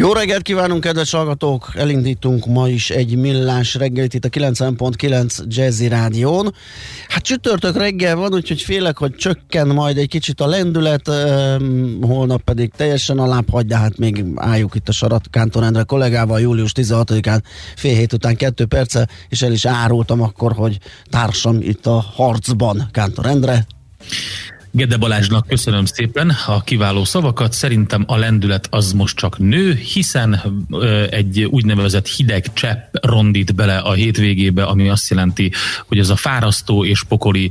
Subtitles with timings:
[0.00, 1.70] Jó reggelt kívánunk, kedves hallgatók!
[1.74, 6.54] Elindítunk ma is egy millás reggelit itt a 90.9 Jazzy Rádión.
[7.08, 11.10] Hát csütörtök reggel van, úgyhogy félek, hogy csökken majd egy kicsit a lendület,
[12.00, 16.72] holnap pedig teljesen alább de hát még álljuk itt a sarat Kántor Endre kollégával július
[16.74, 17.42] 16-án
[17.76, 20.78] fél hét után kettő perce, és el is árultam akkor, hogy
[21.10, 23.66] társam itt a harcban Kántor Endre.
[24.72, 27.52] Gede Balázsnak köszönöm szépen a kiváló szavakat.
[27.52, 30.42] Szerintem a lendület az most csak nő, hiszen
[31.10, 35.52] egy úgynevezett hideg csepp rondít bele a hétvégébe, ami azt jelenti,
[35.86, 37.50] hogy ez a fárasztó és pokoli,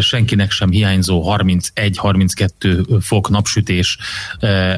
[0.00, 3.98] senkinek sem hiányzó 31-32 fok napsütés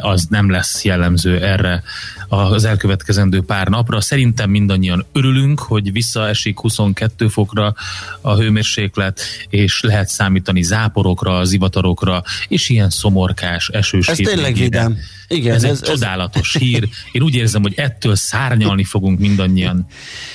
[0.01, 1.83] az nem lesz jellemző erre
[2.29, 4.01] az elkövetkezendő pár napra.
[4.01, 7.75] Szerintem mindannyian örülünk, hogy visszaesik 22 fokra
[8.21, 14.97] a hőmérséklet, és lehet számítani záporokra, zivatarokra, és ilyen szomorkás, esős Ez tényleg vidám.
[15.29, 16.61] Igen, ez, ez egy ez, csodálatos ez...
[16.63, 16.89] hír.
[17.13, 19.87] Én úgy érzem, hogy ettől szárnyalni fogunk mindannyian.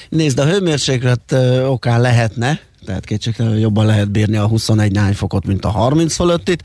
[0.09, 5.65] Nézd, a hőmérséklet okán lehetne, tehát kétségtelenül jobban lehet bírni a 21 nány fokot, mint
[5.65, 6.63] a 30 fölöttit,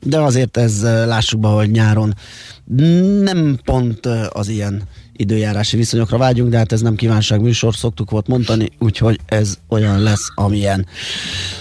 [0.00, 2.14] de azért ez lássuk be, hogy nyáron
[3.22, 8.26] nem pont az ilyen időjárási viszonyokra vágyunk, de hát ez nem kívánság műsor, szoktuk volt
[8.26, 10.86] mondani, úgyhogy ez olyan lesz, amilyen.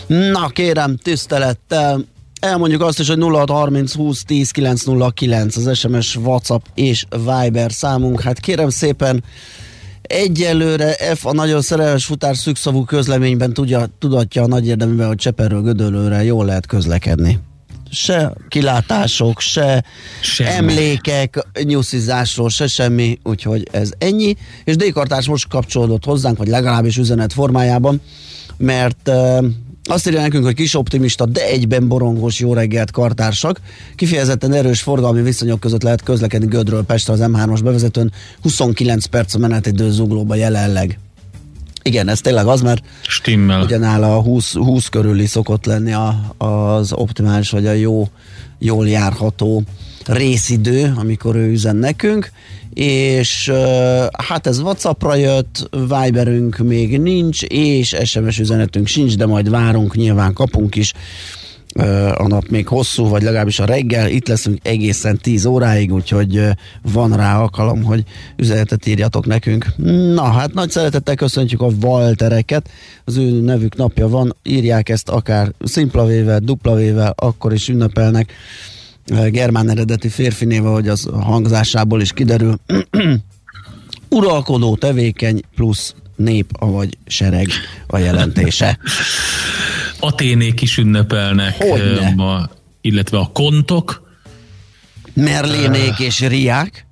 [0.07, 2.05] Na kérem, tisztelettel,
[2.41, 8.21] Elmondjuk azt is, hogy 0630 20 10 909 az SMS, WhatsApp és Viber számunk.
[8.21, 9.23] Hát kérem szépen,
[10.01, 15.61] Egyelőre F a nagyon szerelmes futár szükszavú közleményben tudja, tudatja a nagy érdeműben, hogy Cseperről
[15.61, 17.39] Gödöllőre jól lehet közlekedni
[17.91, 19.83] se kilátások, se
[20.21, 20.49] semmi.
[20.49, 24.35] emlékek nyuszizásról, se semmi, úgyhogy ez ennyi.
[24.63, 24.93] És d
[25.27, 28.01] most kapcsolódott hozzánk, vagy legalábbis üzenet formájában,
[28.57, 29.11] mert
[29.83, 33.61] azt írja nekünk, hogy kis optimista, de egyben borongos jó reggelt kartársak.
[33.95, 38.11] Kifejezetten erős forgalmi viszonyok között lehet közlekedni Gödről Pestre az M3-as bevezetőn.
[38.41, 40.99] 29 perc a menetidő zuglóba jelenleg.
[41.83, 43.61] Igen, ez tényleg az, mert Stimmel.
[43.61, 48.07] ugyanáll a 20, 20 körüli szokott lenni a, az optimális, vagy a jó,
[48.59, 49.63] jól járható
[50.05, 52.31] részidő, amikor ő üzen nekünk,
[52.73, 53.51] és
[54.27, 60.33] hát ez Whatsappra jött, Viberünk még nincs, és SMS üzenetünk sincs, de majd várunk, nyilván
[60.33, 60.93] kapunk is
[62.17, 64.09] a nap még hosszú, vagy legalábbis a reggel.
[64.09, 66.41] Itt leszünk egészen 10 óráig, úgyhogy
[66.81, 68.03] van rá alkalom, hogy
[68.37, 69.65] üzenetet írjatok nekünk.
[70.13, 72.69] Na, hát nagy szeretettel köszöntjük a Waltereket.
[73.05, 78.33] Az ő nevük napja van, írják ezt akár szimpla dupla vével, akkor is ünnepelnek.
[79.05, 82.55] Germán eredeti férfi néve, hogy az hangzásából is kiderül.
[84.09, 87.47] Uralkodó, tevékeny plusz nép, vagy sereg
[87.87, 88.77] a jelentése.
[89.99, 92.13] Aténék is ünnepelnek Hogyne?
[92.15, 92.49] ma,
[92.81, 94.09] illetve a kontok.
[95.13, 96.85] Merlénék uh, és riák.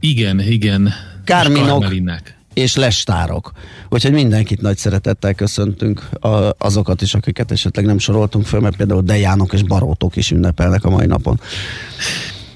[0.00, 0.92] Igen, igen.
[1.24, 3.52] Kárminok és, és lestárok.
[3.88, 9.02] Úgyhogy mindenkit nagy szeretettel köszöntünk, a, azokat is, akiket esetleg nem soroltunk föl, mert például
[9.02, 11.40] Dejánok és Barótok is ünnepelnek a mai napon.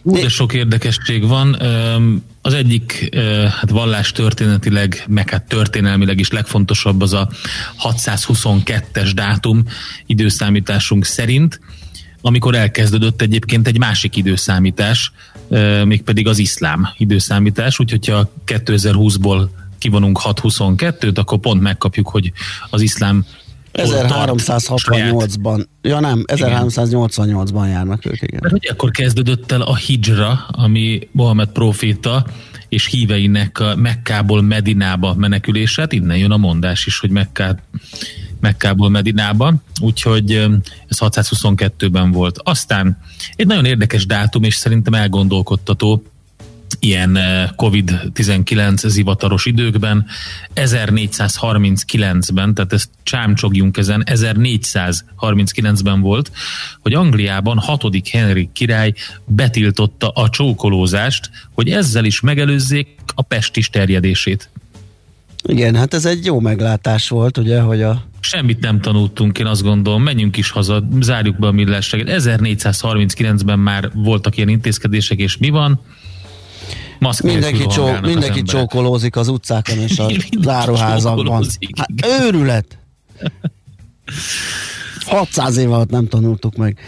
[0.03, 1.57] Ú, de sok érdekesség van.
[2.43, 3.17] Az egyik
[3.61, 7.29] hát vallás történetileg, meg hát történelmileg is legfontosabb az a
[7.83, 9.63] 622-es dátum
[10.07, 11.61] időszámításunk szerint,
[12.21, 15.13] amikor elkezdődött egyébként egy másik időszámítás,
[15.85, 19.49] mégpedig az iszlám időszámítás, úgyhogy ha 2020-ból
[19.87, 22.33] kivonunk 622-t, akkor pont megkapjuk, hogy
[22.71, 23.25] az iszlám
[23.73, 28.41] 1368-ban, ja nem, 1388-ban járnak ők, igen.
[28.43, 32.27] Mert ugye akkor kezdődött el a hijra, ami Mohamed proféta
[32.69, 37.57] és híveinek a Mekkából Medinába menekülését, innen jön a mondás is, hogy Mekká,
[38.41, 40.33] Mekkából Medinába, úgyhogy
[40.89, 42.41] ez 622-ben volt.
[42.43, 42.99] Aztán
[43.37, 46.03] egy nagyon érdekes dátum, és szerintem elgondolkodtató,
[46.81, 47.19] ilyen
[47.57, 50.07] COVID-19 zivataros időkben,
[50.55, 56.31] 1439-ben, tehát ezt csámcsogjunk ezen, 1439-ben volt,
[56.81, 58.93] hogy Angliában hatodik Henrik király
[59.25, 64.51] betiltotta a csókolózást, hogy ezzel is megelőzzék a pestis terjedését.
[65.49, 68.05] Igen, hát ez egy jó meglátás volt, ugye, hogy a...
[68.21, 72.07] Semmit nem tanultunk, én azt gondolom, menjünk is haza, zárjuk be a millásságot.
[72.11, 75.81] 1439-ben már voltak ilyen intézkedések, és mi van?
[76.99, 80.07] Maszk mindenki, csó, mindenki az csókolózik az utcákon és a
[80.43, 81.47] záróházakban.
[81.77, 81.89] Hát,
[82.21, 82.79] őrület!
[85.07, 86.79] 600 év alatt nem tanultuk meg.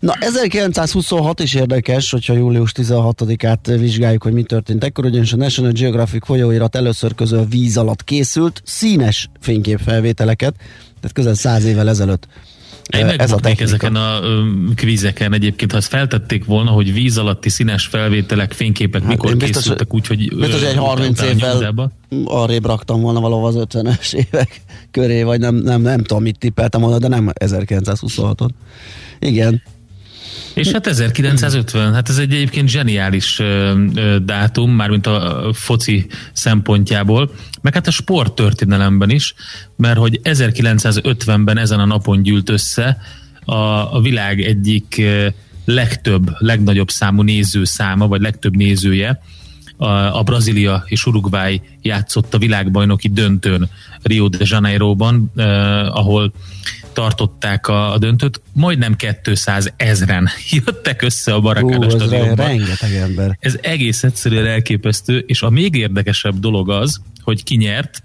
[0.00, 5.72] Na, 1926 is érdekes, hogyha július 16-át vizsgáljuk, hogy mi történt ekkor, ugyanis a National
[5.72, 10.54] Geographic folyóirat először közül víz alatt készült színes fényképfelvételeket,
[11.00, 12.26] tehát közel 100 évvel ezelőtt
[12.92, 14.20] én ez a ezeken a
[14.74, 19.62] kvízeken egyébként, ha ezt feltették volna, hogy víz alatti színes felvételek, fényképek hát mikor biztos,
[19.62, 20.36] készültek, úgyhogy...
[20.36, 21.92] Biztos, hogy egy 30 évvel
[22.24, 24.60] arrébb raktam volna valahol az 50-es évek
[24.90, 28.48] köré, vagy nem, nem, nem tudom, mit tippeltem volna, de nem 1926-on.
[29.18, 29.62] Igen.
[30.54, 33.42] És hát 1950, hát ez egy egyébként zseniális
[34.22, 37.30] dátum, mármint a foci szempontjából,
[37.60, 39.34] meg hát a sporttörténelemben is,
[39.76, 42.98] mert hogy 1950-ben ezen a napon gyűlt össze
[43.44, 43.54] a,
[43.96, 45.02] a világ egyik
[45.64, 49.20] legtöbb, legnagyobb számú néző száma, vagy legtöbb nézője,
[49.76, 53.68] a, a Brazília és Uruguay játszott a világbajnoki döntőn
[54.02, 56.32] Rio de Janeiroban, eh, ahol
[56.96, 62.46] tartották a, a döntőt, majdnem 200 ezren jöttek össze a Barakáda stadionban.
[62.46, 63.36] rengeteg ember.
[63.40, 68.02] Ez egész egyszerűen elképesztő, és a még érdekesebb dolog az, hogy ki nyert,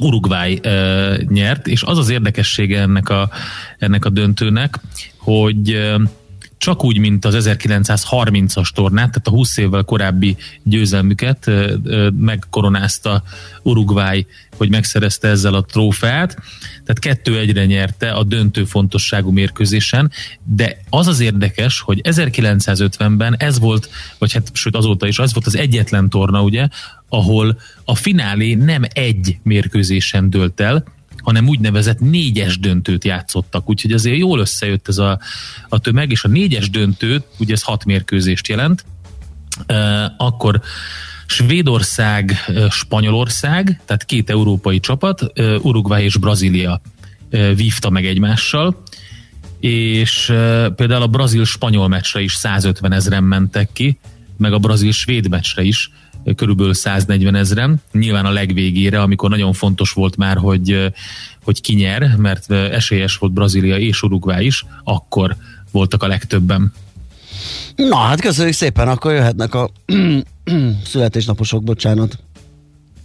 [0.00, 3.30] Uruguay uh, nyert, és az az érdekessége ennek a,
[3.78, 4.78] ennek a döntőnek,
[5.16, 6.02] hogy uh,
[6.60, 11.50] csak úgy, mint az 1930-as tornát, tehát a 20 évvel korábbi győzelmüket
[12.18, 13.22] megkoronázta
[13.62, 14.26] Uruguay,
[14.56, 16.36] hogy megszerezte ezzel a trófeát,
[16.70, 20.10] tehát kettő egyre nyerte a döntő fontosságú mérkőzésen,
[20.44, 25.46] de az az érdekes, hogy 1950-ben ez volt, vagy hát sőt azóta is az volt
[25.46, 26.68] az egyetlen torna, ugye,
[27.08, 30.84] ahol a finálé nem egy mérkőzésen dölt el,
[31.22, 35.20] hanem úgynevezett négyes döntőt játszottak, úgyhogy azért jól összejött ez a,
[35.68, 38.84] a tömeg, és a négyes döntőt, ugye ez hat mérkőzést jelent,
[40.16, 40.60] akkor
[41.26, 42.36] Svédország,
[42.70, 45.32] Spanyolország, tehát két európai csapat,
[45.62, 46.80] Uruguay és Brazília
[47.54, 48.82] vívta meg egymással,
[49.60, 50.24] és
[50.76, 53.98] például a brazil-spanyol meccsre is 150 ezeren mentek ki,
[54.36, 55.90] meg a brazil-svéd meccsre is
[56.36, 60.92] körülbelül 140 ezeren, nyilván a legvégére, amikor nagyon fontos volt már, hogy,
[61.44, 65.36] hogy ki nyer, mert esélyes volt Brazília és Uruguay is, akkor
[65.70, 66.72] voltak a legtöbben.
[67.76, 69.70] Na hát köszönjük szépen, akkor jöhetnek a
[70.90, 72.18] születésnaposok, bocsánat.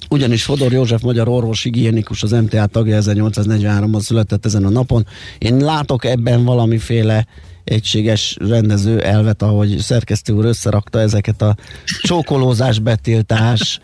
[0.10, 5.06] Ugyanis Fodor József magyar orvos higiénikus, az MTA tagja 1843-ban született ezen a napon.
[5.38, 7.28] Én látok ebben valamiféle
[7.66, 11.56] egységes rendező elvet, ahogy szerkesztő úr összerakta ezeket a
[12.02, 13.80] csókolózás, betiltás,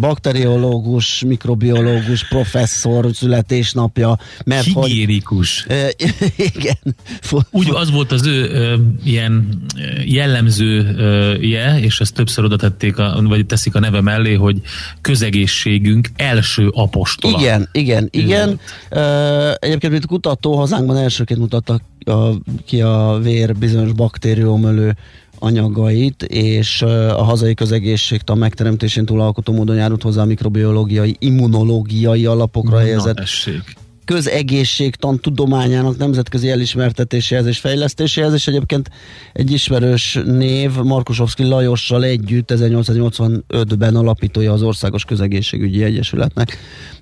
[0.00, 5.66] bakteriológus, mikrobiológus, professzor születésnapja, mert Higiénikus.
[5.66, 6.14] hogy...
[6.54, 6.96] igen.
[7.50, 9.48] Úgy az volt az ő ö, ilyen
[10.04, 14.60] jellemzője, és ezt többször oda tették, a, vagy teszik a neve mellé, hogy
[15.00, 17.38] közegészségünk első apostola.
[17.38, 18.60] Igen, igen, igen.
[18.90, 22.30] Ö, egyébként, mint kutató, hazánkban elsőként mutattak a,
[22.64, 24.96] ki a vér bizonyos baktériumölő
[25.38, 32.78] anyagait, és a hazai közegészségtan megteremtésén túl alkotó módon járult hozzá a mikrobiológiai, immunológiai alapokra
[32.78, 33.20] helyezett
[34.12, 38.90] közegészségtan tudományának nemzetközi elismertetéséhez és fejlesztéséhez, és egyébként
[39.32, 46.58] egy ismerős név Markusovszki Lajossal együtt 1885-ben alapítója az Országos Közegészségügyi Egyesületnek,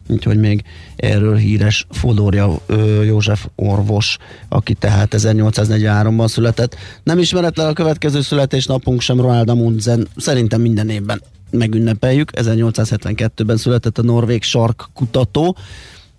[0.09, 0.63] úgyhogy még
[0.97, 2.61] erről híres Fodorja
[3.05, 4.17] József orvos,
[4.49, 6.77] aki tehát 1843-ban született.
[7.03, 12.31] Nem ismeretlen a következő születésnapunk sem Ronald Amundsen, szerintem minden évben megünnepeljük.
[12.35, 15.57] 1872-ben született a norvég sarkkutató,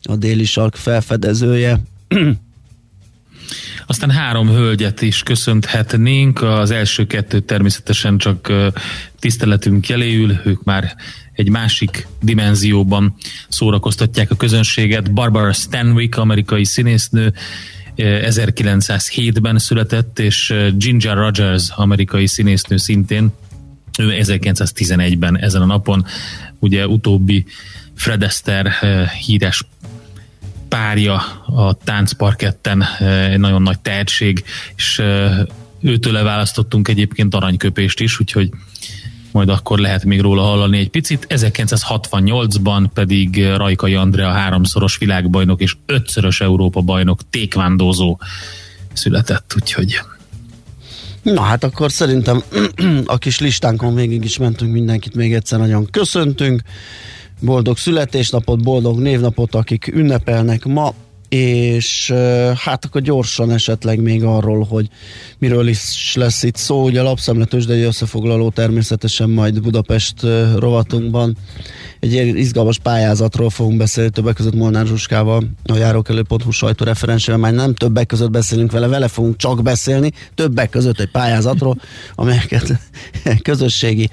[0.03, 1.79] a déli sark felfedezője.
[3.88, 8.53] Aztán három hölgyet is köszönthetnénk, az első kettő természetesen csak
[9.20, 10.96] tiszteletünk jeléül, ők már
[11.34, 13.15] egy másik dimenzióban
[13.48, 15.13] szórakoztatják a közönséget.
[15.13, 17.34] Barbara Stanwyck, amerikai színésznő,
[17.98, 23.31] 1907-ben született, és Ginger Rogers, amerikai színésznő szintén
[24.00, 26.05] Ő 1911-ben ezen a napon,
[26.60, 27.46] ugye utóbbi
[27.96, 28.72] Fred Astaire
[29.25, 29.65] híres
[30.71, 32.83] párja a táncparketten,
[33.31, 34.43] egy nagyon nagy tehetség,
[34.75, 35.01] és
[35.81, 38.49] őtől választottunk egyébként aranyköpést is, úgyhogy
[39.31, 41.27] majd akkor lehet még róla hallani egy picit.
[41.29, 48.19] 1968-ban pedig Rajkai Andrea háromszoros világbajnok és ötszörös Európa bajnok tékvándózó
[48.93, 50.01] született, úgyhogy
[51.21, 52.43] Na hát akkor szerintem
[53.05, 56.61] a kis listánkon végig is mentünk mindenkit, még egyszer nagyon köszöntünk.
[57.41, 60.93] Boldog születésnapot, boldog névnapot, akik ünnepelnek ma,
[61.29, 62.13] és
[62.55, 64.88] hát akkor gyorsan esetleg még arról, hogy
[65.38, 66.83] miről is lesz itt szó.
[66.83, 70.21] Ugye a lapszemletős, de egy összefoglaló természetesen majd Budapest
[70.57, 71.38] rovatunkban.
[72.00, 78.05] Egy izgalmas pályázatról fogunk beszélni, többek között Molnár Zsuskával, a járókelő.hu sajtóreferensével, már nem többek
[78.05, 81.81] között beszélünk vele, vele fogunk csak beszélni, többek között egy pályázatról,
[82.15, 82.79] amelyeket
[83.41, 84.10] közösségi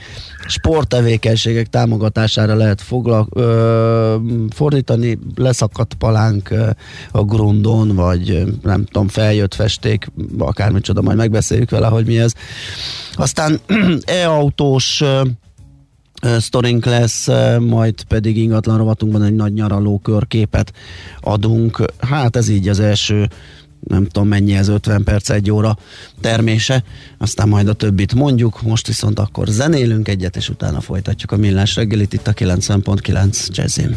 [0.49, 4.17] sporttevékenységek támogatására lehet foglal, ö,
[4.51, 6.71] fordítani, leszakadt palánk ö,
[7.11, 12.33] a grundon, vagy nem tudom, feljött festék, akármicsoda, majd megbeszéljük vele, hogy mi ez.
[13.15, 13.61] Aztán
[14.23, 15.03] e-autós
[16.39, 17.29] sztorink lesz,
[17.61, 20.73] majd pedig ingatlan rovatunkban egy nagy nyaraló körképet
[21.21, 21.83] adunk.
[21.99, 23.29] Hát ez így az első
[23.81, 25.79] nem tudom mennyi ez 50 perc, egy óra
[26.21, 26.85] termése,
[27.19, 31.77] aztán majd a többit mondjuk, most viszont akkor zenélünk egyet, és utána folytatjuk a millás
[31.77, 33.97] reggelit itt a 90.9 jazzin.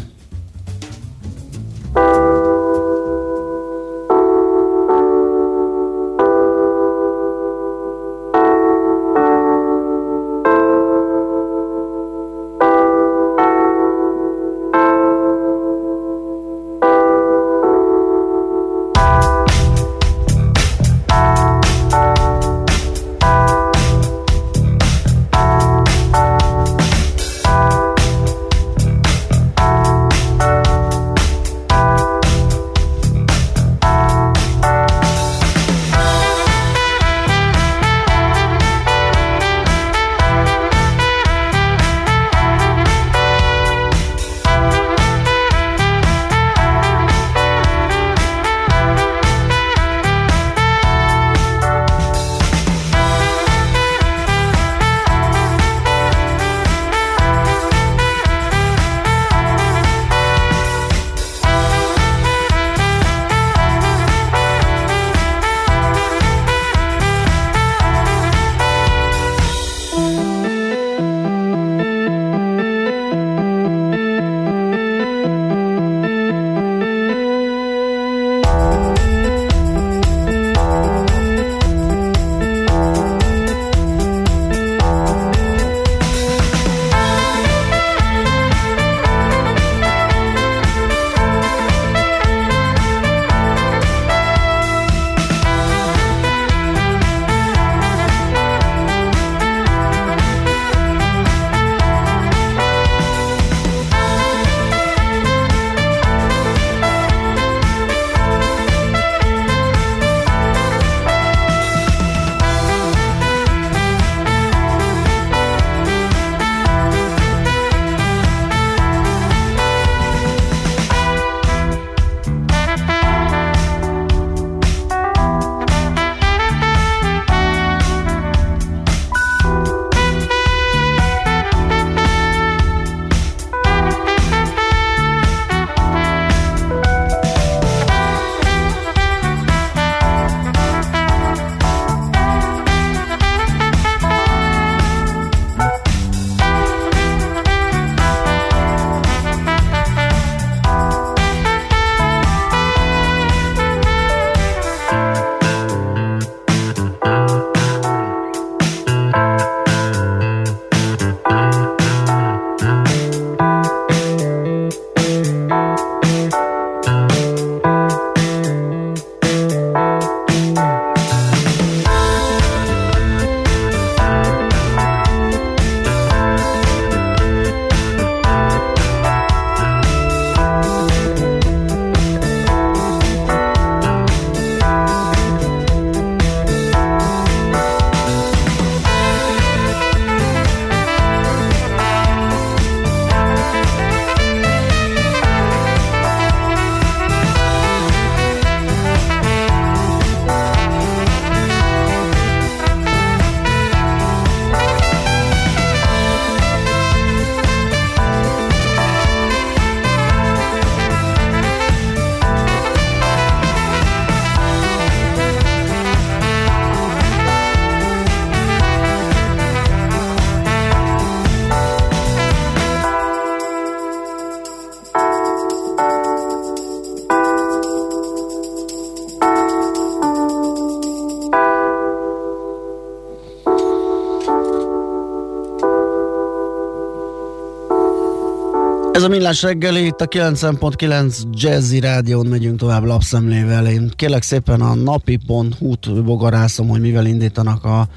[239.01, 243.67] Ez a Millás reggeli, itt a 9.9 Jazzy Rádión megyünk tovább lapszemlével.
[243.67, 247.87] Én kérlek szépen a napi.hu-t bogarászom, hogy mivel indítanak a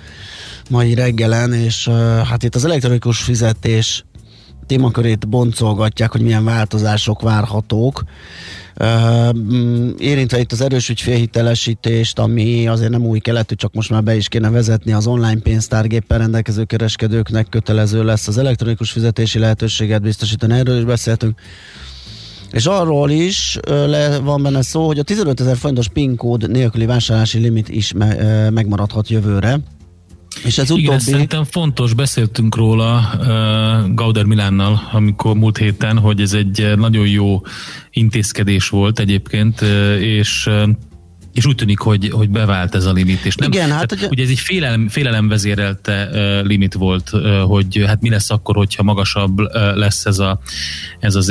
[0.70, 1.88] mai reggelen, és
[2.28, 4.04] hát itt az elektronikus fizetés
[4.66, 8.04] témakörét boncolgatják, hogy milyen változások várhatók.
[9.98, 14.28] Érintve itt az erős ügyfélhitelesítést, ami azért nem új keletű, csak most már be is
[14.28, 20.78] kéne vezetni az online pénztárgéppel rendelkező kereskedőknek kötelező lesz az elektronikus fizetési lehetőséget biztosítani, erről
[20.78, 21.40] is beszéltünk.
[22.50, 26.86] És arról is le van benne szó, hogy a 15 ezer forintos PIN kód nélküli
[26.86, 29.60] vásárlási limit is me- megmaradhat jövőre.
[30.44, 30.82] És ez utóbbi...
[30.82, 37.06] Igen, szerintem fontos, beszéltünk róla uh, Gauder Milánnal, amikor múlt héten, hogy ez egy nagyon
[37.06, 37.40] jó
[37.90, 39.68] intézkedés volt egyébként, uh,
[40.00, 40.68] és uh,
[41.34, 43.24] és úgy tűnik, hogy, hogy bevált ez a limit.
[43.24, 44.06] És nem, Igen, hát ugye...
[44.06, 48.56] ugye ez egy félelem, félelem vezérelte uh, limit volt, uh, hogy hát mi lesz akkor,
[48.56, 50.40] hogyha magasabb uh, lesz ez, a,
[51.00, 51.28] ez az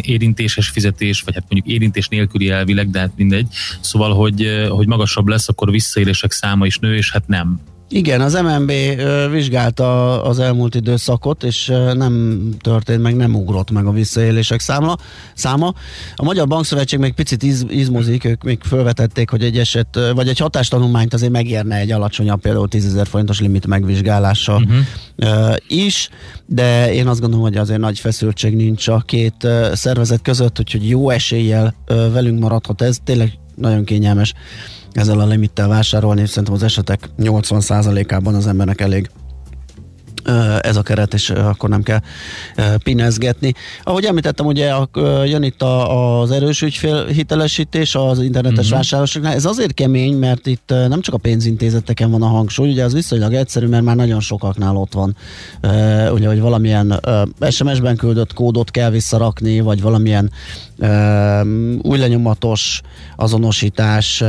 [0.00, 3.46] érintéses fizetés, vagy hát mondjuk érintés nélküli elvileg, de hát mindegy.
[3.80, 8.20] Szóval, hogy, uh, hogy magasabb lesz, akkor visszaélések száma is nő, és hát nem igen,
[8.20, 8.72] az MNB
[9.30, 14.96] vizsgálta az elmúlt időszakot, és nem történt meg, nem ugrott meg a visszaélések számla,
[15.34, 15.74] száma.
[16.16, 20.38] A Magyar Bankszövetség még picit iz, izmozik, ők még felvetették, hogy egy eset, vagy egy
[20.38, 25.56] hatástanulmányt azért megérne egy alacsonyabb, például 10 ezer forintos limit megvizsgálása uh-huh.
[25.68, 26.08] is,
[26.46, 31.10] de én azt gondolom, hogy azért nagy feszültség nincs a két szervezet között, úgyhogy jó
[31.10, 34.34] eséllyel velünk maradhat ez, tényleg nagyon kényelmes
[34.96, 39.10] ezzel a limittel vásárolni, szerintem az esetek 80%-ában az embernek elég
[40.60, 42.00] ez a keret, és akkor nem kell
[42.82, 43.54] pinezgetni.
[43.84, 44.72] Ahogy említettem, ugye
[45.24, 48.76] jön itt az erős ügyfélhitelesítés az internetes uh-huh.
[48.76, 49.34] vásárlásoknál.
[49.34, 53.32] Ez azért kemény, mert itt nem csak a pénzintézeteken van a hangsúly, ugye az viszonylag
[53.32, 55.16] egyszerű, mert már nagyon sokaknál ott van,
[56.12, 57.00] ugye, hogy valamilyen
[57.50, 60.30] SMS-ben küldött kódot kell visszarakni, vagy valamilyen
[61.82, 62.80] új lenyomatos
[63.16, 64.24] azonosítás,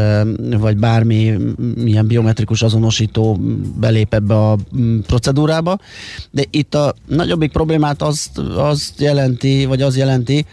[0.58, 1.38] vagy bármi
[1.76, 3.40] milyen biometrikus azonosító
[3.80, 4.58] belép ebbe a
[5.08, 5.78] procedúrába,
[6.32, 10.46] de itt a nagyobbik problémát azt, azt jelenti, vagy az jelenti,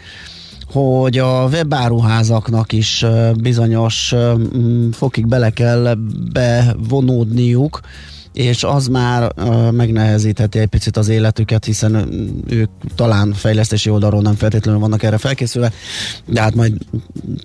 [0.71, 4.13] hogy a webáruházaknak is bizonyos
[4.91, 5.97] fokig bele kell
[6.33, 7.79] bevonódniuk,
[8.35, 12.09] és az már uh, megnehezítheti egy picit az életüket, hiszen
[12.47, 15.71] ők talán fejlesztési oldalról nem feltétlenül vannak erre felkészülve,
[16.25, 16.73] de hát majd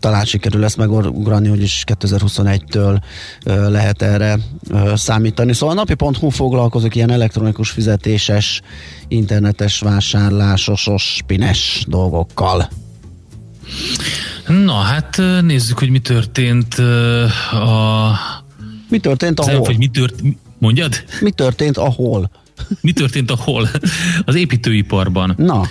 [0.01, 3.01] talán sikerül ezt megugrani, hogy is 2021-től
[3.47, 4.39] uh, lehet erre
[4.71, 5.53] uh, számítani.
[5.53, 8.61] Szóval a napi.hu foglalkozik ilyen elektronikus fizetéses,
[9.09, 12.69] internetes vásárlásos, spines dolgokkal.
[14.47, 16.75] Na, hát nézzük, hogy mi történt
[17.53, 18.11] a...
[18.89, 19.65] Mi történt a hol?
[19.65, 21.05] Hogy mi történt Mondjad?
[21.21, 22.31] Mi történt ahol?
[22.81, 23.69] Mi történt ahol?
[24.25, 25.35] Az építőiparban.
[25.37, 25.67] Na.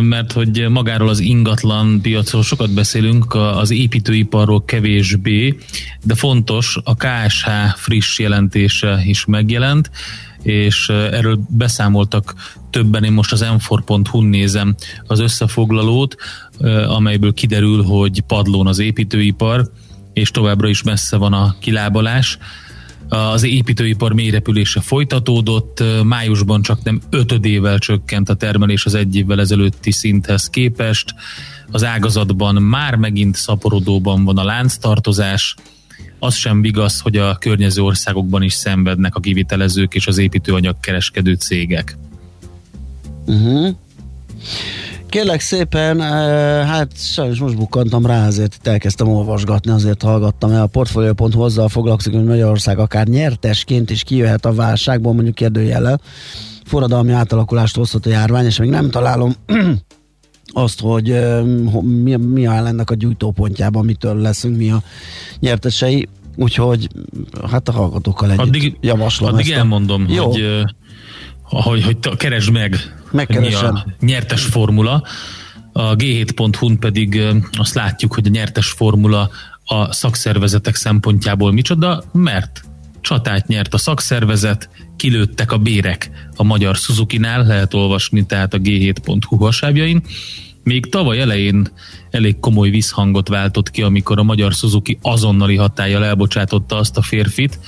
[0.00, 5.58] Mert hogy magáról az ingatlan piacról sokat beszélünk, az építőiparról kevésbé,
[6.04, 9.90] de fontos, a KSH friss jelentése is megjelent,
[10.42, 12.34] és erről beszámoltak
[12.70, 14.74] többen, én most az m nézem
[15.06, 16.16] az összefoglalót,
[16.86, 19.70] amelyből kiderül, hogy padlón az építőipar,
[20.12, 22.38] és továbbra is messze van a kilábalás
[23.14, 29.92] az építőipar mélyrepülése folytatódott, májusban csak nem ötödével csökkent a termelés az egy évvel ezelőtti
[29.92, 31.14] szinthez képest,
[31.70, 35.54] az ágazatban már megint szaporodóban van a lánctartozás,
[36.18, 41.34] az sem vigaz, hogy a környező országokban is szenvednek a kivitelezők és az építőanyag kereskedő
[41.34, 41.96] cégek.
[43.26, 43.76] Uh-huh.
[45.14, 50.62] Kérlek szépen, eh, hát sajnos most bukkantam rá, azért itt elkezdtem olvasgatni, azért hallgattam el.
[50.62, 56.00] A Portfolio.hu azzal foglalkozik, hogy Magyarország akár nyertesként is kijöhet a válságból, mondjuk kérdőjellel.
[56.64, 59.34] Forradalmi átalakulást hozhat a járvány, és még nem találom
[60.52, 61.42] azt, hogy eh,
[61.82, 64.82] mi, mi áll ennek a gyújtópontjában, mitől leszünk mi a
[65.40, 66.08] nyertesei.
[66.36, 66.88] Úgyhogy
[67.50, 70.30] hát a hallgatókkal együtt addig, javaslom Addig ezt elmondom, Jó.
[70.30, 70.62] hogy, eh,
[71.42, 73.72] hogy, hogy keresd meg Megkeresem.
[73.72, 75.02] mi a nyertes formula.
[75.72, 77.22] A g7.hu-n pedig
[77.52, 79.30] azt látjuk, hogy a nyertes formula
[79.64, 82.62] a szakszervezetek szempontjából micsoda, mert
[83.00, 89.36] csatát nyert a szakszervezet, kilőttek a bérek a magyar Suzuki-nál, lehet olvasni tehát a g7.hu
[89.36, 90.02] hasábjain.
[90.62, 91.68] Még tavaly elején
[92.10, 97.58] elég komoly visszhangot váltott ki, amikor a magyar Suzuki azonnali hatája elbocsátotta azt a férfit,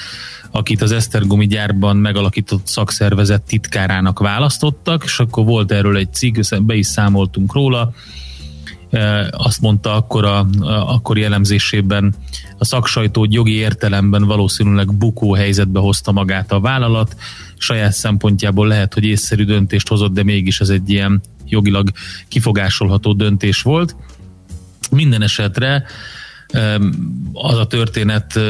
[0.56, 6.74] akit az Esztergomi gyárban megalakított szakszervezet titkárának választottak, és akkor volt erről egy cikk, be
[6.74, 7.92] is számoltunk róla,
[9.30, 10.46] azt mondta akkor a,
[10.86, 12.14] akkori elemzésében
[12.58, 17.16] a szaksajtó jogi értelemben valószínűleg bukó helyzetbe hozta magát a vállalat.
[17.58, 21.90] Saját szempontjából lehet, hogy észszerű döntést hozott, de mégis ez egy ilyen jogilag
[22.28, 23.96] kifogásolható döntés volt.
[24.90, 25.84] Minden esetre
[27.32, 28.40] az a történet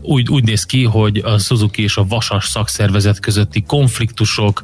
[0.00, 4.62] úgy, úgy néz ki, hogy a Suzuki és a Vasas szakszervezet közötti konfliktusok,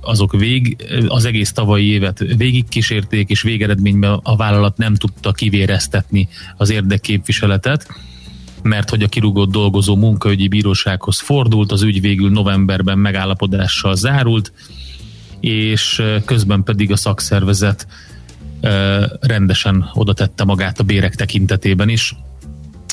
[0.00, 0.76] azok vég,
[1.08, 7.86] az egész tavalyi évet végigkísérték, és végeredményben a vállalat nem tudta kivéreztetni az érdekképviseletet,
[8.62, 14.52] mert hogy a kirúgott dolgozó munkaügyi bírósághoz fordult, az ügy végül novemberben megállapodással zárult,
[15.40, 17.86] és közben pedig a szakszervezet
[19.20, 22.14] rendesen oda tette magát a bérek tekintetében is,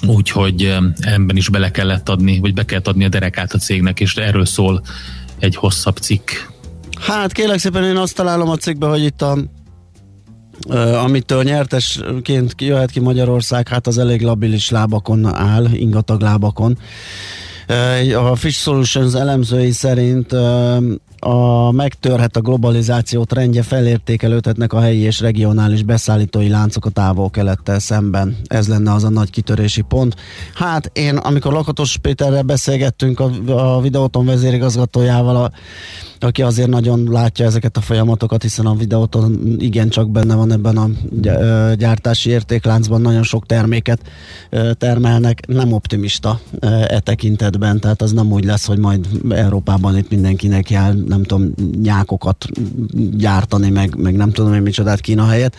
[0.08, 4.16] úgyhogy ebben is bele kellett adni, vagy be kellett adni a derekát a cégnek, és
[4.16, 4.82] erről szól
[5.40, 6.30] egy hosszabb cikk.
[7.00, 9.38] Hát kérlek szépen én azt találom a cikkbe, hogy itt a
[11.04, 16.78] amitől nyertesként jöhet ki Magyarország, hát az elég labilis lábakon áll, ingatag lábakon.
[18.16, 20.32] A Fish Solutions elemzői szerint
[21.24, 28.38] a, megtörhet a globalizáció trendje, felértékelődhetnek a helyi és regionális beszállítói láncok a távol-kelettel szemben.
[28.48, 30.16] Ez lenne az a nagy kitörési pont.
[30.54, 35.52] Hát én, amikor Lakatos Péterrel beszélgettünk a, a videóton vezérigazgatójával, a,
[36.20, 40.90] aki azért nagyon látja ezeket a folyamatokat, hiszen a videóton igencsak benne van ebben a
[41.76, 44.02] gyártási értékláncban, nagyon sok terméket
[44.74, 46.40] termelnek, nem optimista
[46.88, 51.54] e tekintetben, tehát az nem úgy lesz, hogy majd Európában itt mindenkinek jár, nem tudom,
[51.82, 52.46] nyákokat
[53.18, 55.56] gyártani, meg, meg nem tudom én micsodát Kína helyett.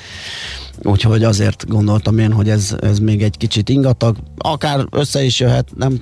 [0.83, 4.17] Úgyhogy azért gondoltam én, hogy ez, ez még egy kicsit ingatag.
[4.37, 6.01] Akár össze is jöhet, nem,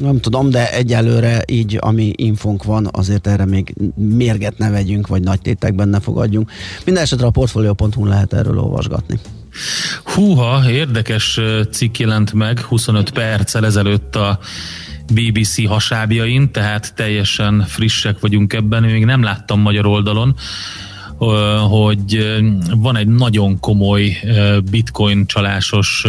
[0.00, 5.22] nem tudom, de egyelőre így, ami infónk van, azért erre még mérget ne vegyünk, vagy
[5.22, 6.50] nagy tétekben ne fogadjunk.
[6.84, 9.18] Minden esetre a portfolio.hu lehet erről olvasgatni.
[10.04, 14.38] Húha, érdekes cikk jelent meg 25 perccel ezelőtt a
[15.12, 20.36] BBC hasábjain, tehát teljesen frissek vagyunk ebben, még nem láttam magyar oldalon,
[21.68, 22.36] hogy
[22.76, 24.16] van egy nagyon komoly
[24.70, 26.04] bitcoin csalásos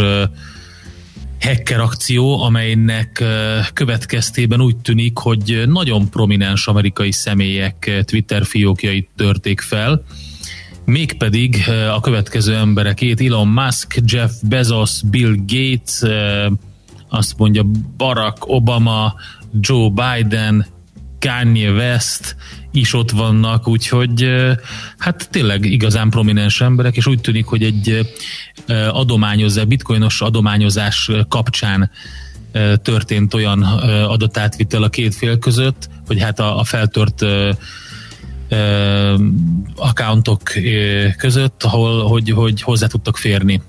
[1.40, 3.24] hacker akció, amelynek
[3.72, 10.04] következtében úgy tűnik, hogy nagyon prominens amerikai személyek Twitter fiókjait törték fel,
[10.84, 16.02] mégpedig a következő emberekét, Elon Musk, Jeff Bezos, Bill Gates,
[17.10, 17.64] azt mondja
[17.96, 19.14] Barack Obama,
[19.60, 20.66] Joe Biden,
[21.18, 22.36] Kanye West
[22.72, 24.28] is ott vannak, úgyhogy
[24.98, 28.14] hát tényleg igazán prominens emberek, és úgy tűnik, hogy egy
[28.90, 31.90] adományozás, bitcoinos adományozás kapcsán
[32.82, 33.62] történt olyan
[34.08, 37.24] adatátvitel a két fél között, hogy hát a, a feltört
[39.76, 40.42] accountok
[41.16, 43.62] között, ahol hogy, hogy hozzá tudtak férni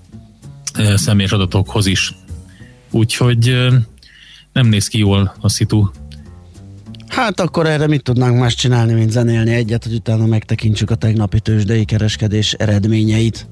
[0.96, 2.14] személyes adatokhoz is.
[2.92, 3.70] Úgyhogy
[4.54, 5.90] nem néz ki jól a szitu.
[7.08, 11.40] Hát akkor erre mit tudnánk más csinálni, mint zenélni egyet, hogy utána megtekintsük a tegnapi
[11.40, 13.48] tőzsdei kereskedés eredményeit.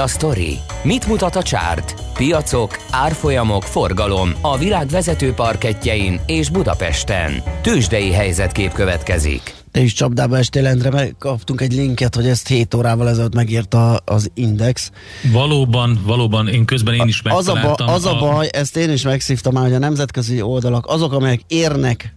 [0.00, 0.58] A sztori?
[0.82, 1.94] Mit mutat a csárt?
[2.14, 7.42] Piacok, árfolyamok, forgalom a világ vezető parketjein és Budapesten.
[7.62, 9.54] Tősdei helyzetkép következik.
[9.70, 14.30] Te is csapdába estél, Endre, megkaptunk egy linket, hogy ezt 7 órával ezelőtt megírta az
[14.34, 14.90] Index.
[15.32, 17.88] Valóban, valóban, én közben én is megtaláltam.
[17.88, 20.86] Az a, ba, az a baj, ezt én is megszívtam már, hogy a nemzetközi oldalak,
[20.86, 22.14] azok, amelyek érnek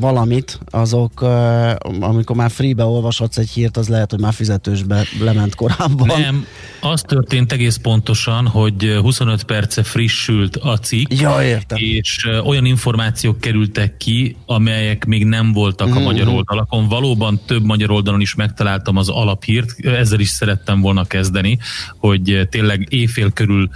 [0.00, 1.20] valamit, azok,
[2.00, 6.06] amikor már freebe olvashatsz egy hírt, az lehet, hogy már fizetősbe lement korábban.
[6.06, 6.46] Nem,
[6.80, 11.78] az történt egész pontosan, hogy 25 perce frissült a cikk, ja, értem.
[11.80, 15.96] és olyan információk kerültek ki, amelyek még nem voltak mm-hmm.
[15.96, 16.08] a mhm.
[16.08, 16.88] magyar oldalakon.
[16.88, 21.58] Valóban több magyar oldalon is megtaláltam az alaphírt, ezzel is szerettem volna kezdeni,
[21.98, 23.68] hogy tényleg éjfél körül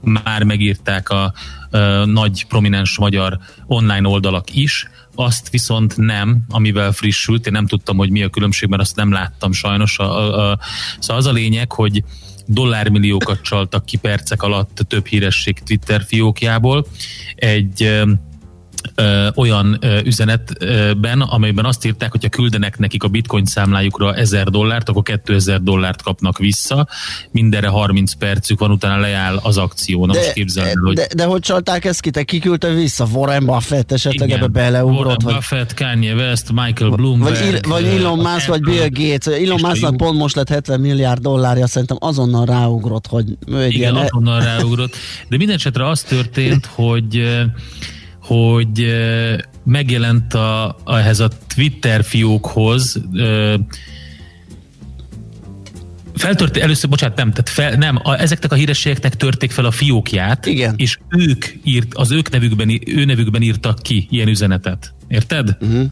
[0.00, 1.32] már megírták a,
[1.70, 7.96] a nagy prominens magyar online oldalak is, azt viszont nem, amivel frissült, én nem tudtam,
[7.96, 9.98] hogy mi a különbség, mert azt nem láttam sajnos.
[9.98, 10.58] A, a, a,
[10.98, 12.04] szóval az a lényeg, hogy
[12.46, 16.86] dollármilliókat csaltak ki percek alatt több híresség Twitter fiókjából.
[17.34, 18.04] Egy
[18.94, 24.48] ö, olyan ö, üzenetben, amelyben azt írták, hogy ha küldenek nekik a bitcoin számlájukra 1000
[24.48, 26.88] dollárt, akkor 2000 dollárt kapnak vissza.
[27.30, 30.06] Mindenre 30 percük van, utána leáll az akció.
[30.06, 30.94] Na de, most képzelni, de, hogy...
[30.94, 32.10] De, de, hogy csalták ezt ki?
[32.10, 33.06] Te kiküldte vissza?
[33.12, 34.98] Warren Buffett esetleg Igen, ebbe beleugrott?
[34.98, 35.34] Warren vagy...
[35.34, 37.50] Buffett, Kanye West, Michael Bloomberg.
[37.50, 39.40] Vagy, vagy Elon Musk, vagy Bill Gates.
[39.40, 43.96] Elon Musknak pont most lett 70 milliárd dollárja, szerintem azonnal ráugrott, hogy Igen, ilyen...
[43.96, 44.96] azonnal ráugrott.
[45.28, 47.24] De minden esetre az történt, hogy
[48.26, 48.86] hogy
[49.64, 53.00] megjelent a, ehhez a Twitter fiókhoz
[56.14, 60.46] feltört, először, bocsánat, nem, tehát fel, nem, a, ezeknek a hírességeknek törték fel a fiókját,
[60.46, 60.74] Igen.
[60.76, 64.94] és ők írt, az ők nevükben, ő nevükben írtak ki ilyen üzenetet.
[65.08, 65.56] Érted?
[65.60, 65.86] Uh-huh.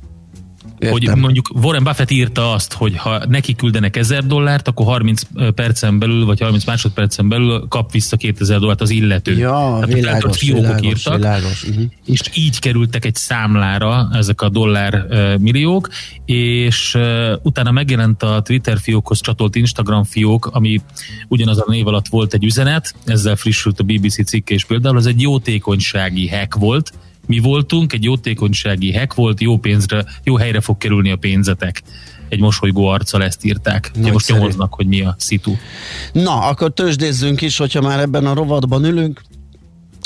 [0.79, 0.93] Értem.
[0.93, 5.23] Hogy mondjuk Warren Buffett írta azt, hogy ha neki küldenek 1000 dollárt, akkor 30
[5.55, 9.39] percen belül, vagy 30 másodpercen belül kap vissza 2000 dollárt az illető.
[9.39, 11.63] Ja, Tehát világos, fiókok világos, írtak, világos.
[11.63, 11.85] Uh-huh.
[12.07, 15.07] és így kerültek egy számlára ezek a dollár
[15.41, 15.89] milliók,
[16.25, 16.99] és
[17.43, 20.81] utána megjelent a Twitter fiókhoz csatolt Instagram fiók, ami
[21.29, 25.07] ugyanaz a név alatt volt egy üzenet, ezzel frissült a BBC cikke, és például az
[25.07, 26.93] egy jótékonysági hack volt,
[27.27, 31.83] mi voltunk, egy jótékonysági hack volt, jó pénzre, jó helyre fog kerülni a pénzetek
[32.29, 33.91] egy mosolygó arccal ezt írták.
[34.13, 35.53] Most nyomoznak, hogy mi a szitu.
[36.13, 39.23] Na, akkor tőzsdézzünk is, hogyha már ebben a rovatban ülünk.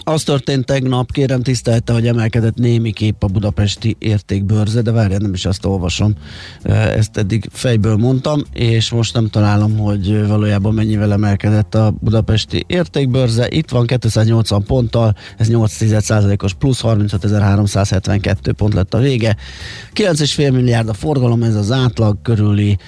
[0.09, 5.33] Az történt tegnap, kérem tisztelte, hogy emelkedett némi kép a budapesti értékbörze, de várjál, nem
[5.33, 6.15] is azt olvasom.
[6.63, 13.47] Ezt eddig fejből mondtam, és most nem találom, hogy valójában mennyivel emelkedett a budapesti értékbörze.
[13.51, 19.37] Itt van 280 ponttal, ez 8% os plusz, 35.372 pont lett a vége.
[19.95, 22.79] 9,5 milliárd a forgalom, ez az átlag körüli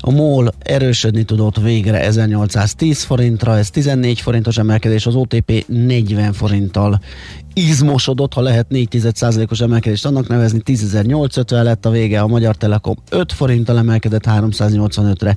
[0.00, 7.00] a MOL erősödni tudott végre 1810 forintra, ez 14 forintos emelkedés, az OTP 40 forinttal
[7.52, 13.32] izmosodott, ha lehet 4,1%-os emelkedést annak nevezni, 10.850 lett a vége, a Magyar Telekom 5
[13.32, 15.36] forinttal emelkedett 385-re,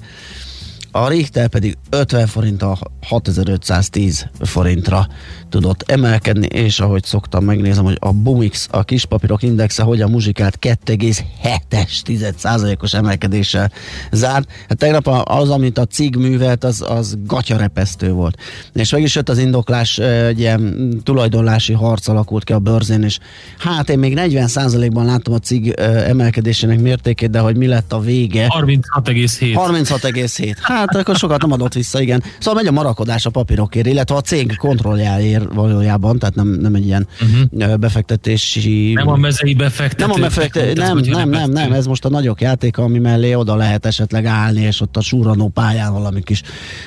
[0.91, 5.07] a Richter pedig 50 forinttal 6510 forintra
[5.51, 12.81] tudott emelkedni, és ahogy szoktam, megnézem, hogy a Bumix, a kispapírok indexe hogyan muzsikált 2,7
[12.81, 13.71] os emelkedéssel
[14.11, 14.49] zárt.
[14.69, 18.37] Hát tegnap az, amit a cig művelt, az, az gatyarepesztő volt.
[18.73, 23.19] És meg is jött az indoklás, egy ilyen tulajdonlási harc alakult ki a bőrzén, és
[23.57, 24.49] hát én még 40
[24.93, 25.69] ban látom a cig
[26.07, 28.47] emelkedésének mértékét, de hogy mi lett a vége.
[28.59, 29.39] 36,7.
[29.39, 30.55] 36,7.
[30.61, 32.23] Hát akkor sokat nem adott vissza, igen.
[32.39, 36.85] Szóval megy a marakodás a papírokért, illetve a cég kontrolljáért valójában, tehát nem, nem egy
[36.85, 37.75] ilyen uh-huh.
[37.75, 38.93] befektetési...
[38.93, 40.05] Nem a mezei befektető.
[40.05, 43.55] Nem a befektetési, nem, nem, nem, nem, ez most a nagyok játéka, ami mellé oda
[43.55, 46.41] lehet esetleg állni, és ott a súranó pályán valami kis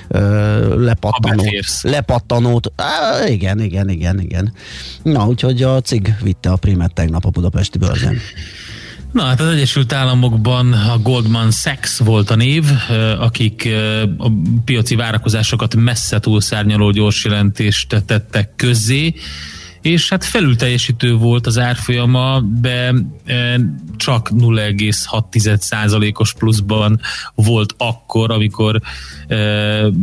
[0.09, 1.49] ö, lepattanót.
[1.83, 2.73] Lepattanót.
[2.77, 4.53] Á, igen, igen, igen, igen.
[5.03, 8.17] Na, úgyhogy a cég vitte a primet tegnap a budapesti bőrzen.
[9.15, 12.65] Na hát az Egyesült Államokban a Goldman Sachs volt a név,
[13.19, 13.69] akik
[14.19, 14.31] a
[14.65, 19.15] piaci várakozásokat messze túlszárnyaló gyors jelentést tettek közzé
[19.85, 22.95] és hát felülteljesítő volt az árfolyama, de
[23.25, 23.61] e,
[23.97, 27.01] csak 0,6%-os pluszban
[27.35, 28.81] volt akkor, amikor
[29.29, 29.37] e,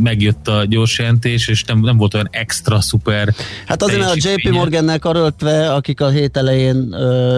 [0.04, 3.34] megjött a gyors jelentés, és nem, nem volt olyan extra szuper
[3.66, 6.96] Hát azért a JP Morgannel karöltve, akik a hét elején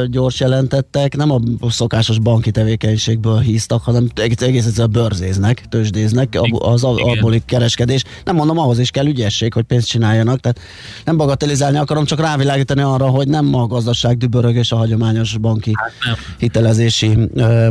[0.09, 6.83] gyors jelentettek, nem a szokásos banki tevékenységből híztak, hanem egész, egész egyszerűen bőrzéznek, tőzsdéznek, az
[6.83, 8.03] abból kereskedés.
[8.23, 10.59] Nem mondom, ahhoz is kell ügyesség, hogy pénzt csináljanak, tehát
[11.05, 15.37] nem bagatelizálni akarom, csak rá rávilágítani arra, hogy nem a gazdaság dübörög és a hagyományos
[15.37, 17.17] banki hát hitelezési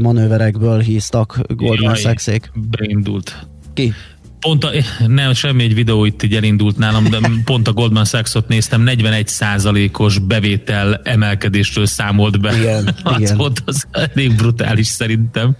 [0.01, 2.51] manőverekből híztak Goldman Sachs-ék.
[2.70, 3.46] Beindult.
[3.75, 3.94] Ki?
[4.40, 4.70] Pont a,
[5.07, 9.31] nem, semmi egy videó itt így elindult nálam, de pont a Goldman Sachs-ot néztem, 41
[9.92, 12.57] os bevétel emelkedésről számolt be.
[12.57, 13.37] Igen, az igen.
[13.37, 15.57] Volt az elég brutális szerintem.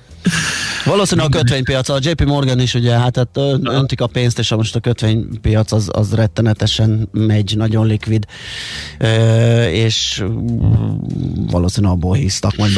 [0.85, 4.74] Valószínűleg a kötvénypiac, a JP Morgan is ugye, hát, hát öntik a pénzt, és most
[4.74, 8.26] a kötvénypiac az, az rettenetesen megy, nagyon likvid,
[8.98, 10.24] e, és
[11.50, 12.72] valószínűleg abból hisztak, majd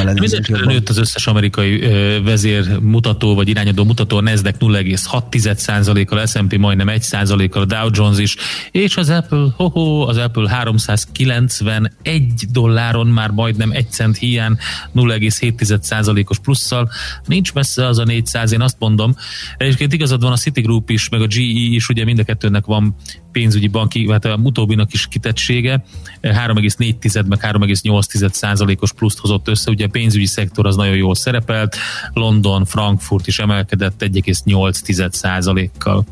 [0.48, 0.74] jobban.
[0.74, 1.78] Nőtt az összes amerikai
[2.24, 8.37] vezér mutató, vagy irányadó mutató, a Nasdaq 0,6%-kal, S&P majdnem 1%-kal, a Dow Jones is,
[8.70, 14.57] és az Apple, hoho, az Apple 391 dolláron már majdnem 1 cent hiány,
[14.94, 16.90] 0,7%-os plusszal,
[17.35, 19.16] nincs messze az a 400, én azt mondom.
[19.57, 21.42] Egyébként igazad van a Citigroup is, meg a GE
[21.75, 22.94] is, ugye mind a kettőnek van
[23.33, 25.85] pénzügyi banki, hát a utóbbinak is kitettsége,
[26.23, 31.77] 3,4 meg 3,8 százalékos pluszt hozott össze, ugye a pénzügyi szektor az nagyon jól szerepelt,
[32.12, 36.05] London, Frankfurt is emelkedett 1,8 százalékkal.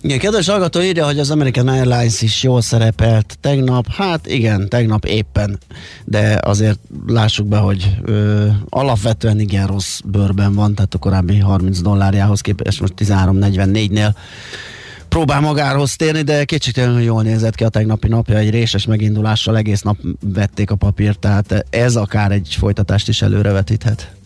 [0.00, 3.92] Igen, kedves hallgató írja, hogy az American Airlines is jól szerepelt tegnap.
[3.92, 5.58] Hát igen, tegnap éppen,
[6.04, 11.80] de azért lássuk be, hogy ö, alapvetően igen rossz bőrben van, tehát a korábbi 30
[11.80, 14.14] dollárjához képest most 13.44-nél
[15.08, 19.82] próbál magához térni, de kétségtelenül jól nézett ki a tegnapi napja, egy réses megindulással egész
[19.82, 24.17] nap vették a papírt, tehát ez akár egy folytatást is előrevetíthet.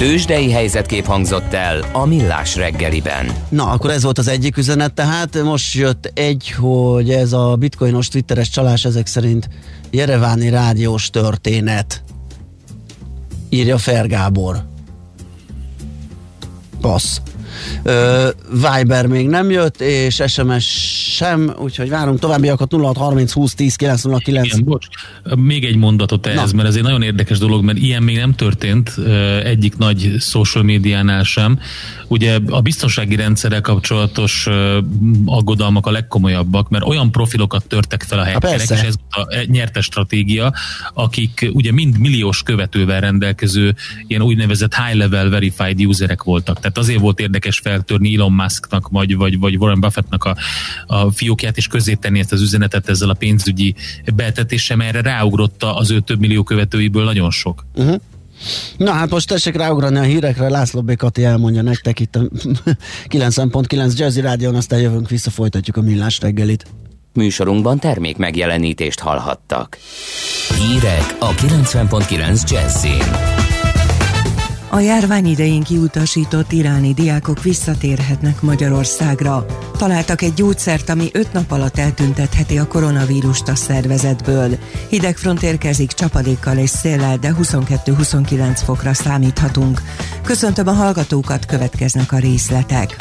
[0.00, 3.32] Tőzsdei helyzetkép hangzott el a Millás reggeliben.
[3.48, 8.08] Na, akkor ez volt az egyik üzenet, tehát most jött egy, hogy ez a bitcoinos
[8.08, 9.48] twitteres csalás ezek szerint
[9.90, 12.02] Jereváni rádiós történet.
[13.48, 14.64] Írja Fergábor.
[16.80, 17.20] Passz.
[18.52, 20.64] Viber még nem jött, és SMS
[21.14, 24.46] sem, úgyhogy várunk továbbiakat 0630 20 10 909.
[24.46, 24.86] Igen, bocs,
[25.36, 26.56] még egy mondatot ehhez, Na.
[26.56, 28.96] mert ez egy nagyon érdekes dolog, mert ilyen még nem történt
[29.44, 31.58] egyik nagy social médiánál sem.
[32.08, 34.48] Ugye a biztonsági rendszerrel kapcsolatos
[35.24, 39.84] aggodalmak a legkomolyabbak, mert olyan profilokat törtek fel a hackerek, és ez a e, nyertes
[39.84, 40.52] stratégia,
[40.94, 43.74] akik ugye mind milliós követővel rendelkező
[44.06, 46.60] ilyen úgynevezett high-level verified userek voltak.
[46.60, 50.36] Tehát azért volt érdekes érdekes feltörni Elon Musknak, vagy, vagy, vagy Warren Buffettnak a,
[50.86, 51.68] a fiókját, és
[52.00, 53.74] tenni ezt az üzenetet ezzel a pénzügyi
[54.14, 57.64] betetéssel, erre ráugrotta az ő több millió követőiből nagyon sok.
[57.74, 58.00] Uh-huh.
[58.76, 62.20] Na hát most tessék ráugrani a hírekre, László Békati elmondja nektek itt a
[63.08, 66.66] 90.9 Jazzy Rádion, aztán jövünk vissza, folytatjuk a millás reggelit.
[67.12, 69.78] Műsorunkban termék megjelenítést hallhattak.
[70.58, 73.39] Hírek a 90.9 Jazzin.
[74.72, 79.46] A járvány idején kiutasított iráni diákok visszatérhetnek Magyarországra.
[79.78, 84.58] Találtak egy gyógyszert, ami öt nap alatt eltüntetheti a koronavírust a szervezetből.
[84.88, 89.82] Hidegfront érkezik csapadékkal és széllel, de 22-29 fokra számíthatunk.
[90.22, 92.96] Köszöntöm a hallgatókat, következnek a részletek.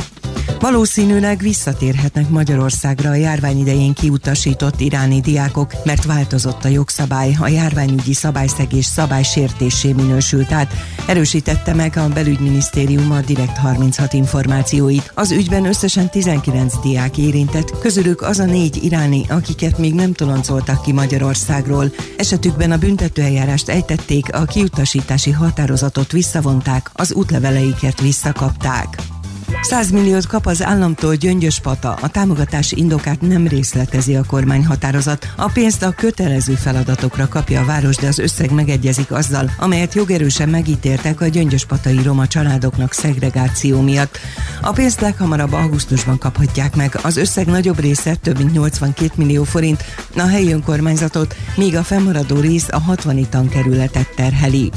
[0.60, 8.14] Valószínűleg visszatérhetnek Magyarországra a járvány idején kiutasított iráni diákok, mert változott a jogszabály, a járványügyi
[8.14, 10.74] szabályszegés szabálysértésé minősült át,
[11.08, 15.12] erősítette meg a belügyminisztérium a Direkt 36 információit.
[15.16, 20.82] Az ügyben összesen 19 diák érintett, közülük az a négy iráni, akiket még nem toloncoltak
[20.82, 21.92] ki Magyarországról.
[22.18, 29.19] Esetükben a büntetőeljárást ejtették, a kiutasítási határozatot visszavonták, az útleveleiket visszakapták.
[29.62, 31.98] 100 milliót kap az államtól Gyöngyös Pata.
[32.02, 35.34] A támogatás indokát nem részletezi a kormányhatározat.
[35.36, 40.50] A pénzt a kötelező feladatokra kapja a város, de az összeg megegyezik azzal, amelyet jogerősen
[40.50, 44.18] megítéltek a Gyöngyös Patai roma családoknak szegregáció miatt.
[44.62, 47.00] A pénzt leghamarabb augusztusban kaphatják meg.
[47.04, 49.84] Az összeg nagyobb része, több mint 82 millió forint,
[50.16, 54.72] a helyi önkormányzatot, míg a fennmaradó rész a 60 tankerületet terheli.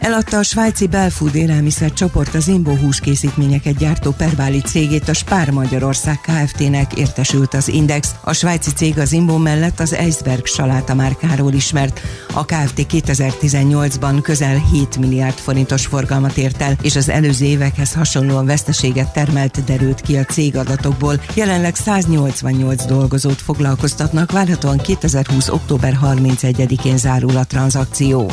[0.00, 6.20] Eladta a svájci Belfood élelmiszer csoport az Imbo húskészítményeket gyártó perváli cégét a Spár Magyarország
[6.20, 8.14] Kft-nek értesült az Index.
[8.24, 12.00] A svájci cég az Imbo mellett az Eisberg saláta márkáról ismert.
[12.34, 18.46] A Kft 2018-ban közel 7 milliárd forintos forgalmat ért el, és az előző évekhez hasonlóan
[18.46, 21.20] veszteséget termelt derült ki a cég adatokból.
[21.34, 25.48] Jelenleg 188 dolgozót foglalkoztatnak, várhatóan 2020.
[25.48, 28.30] október 31-én zárul a tranzakció.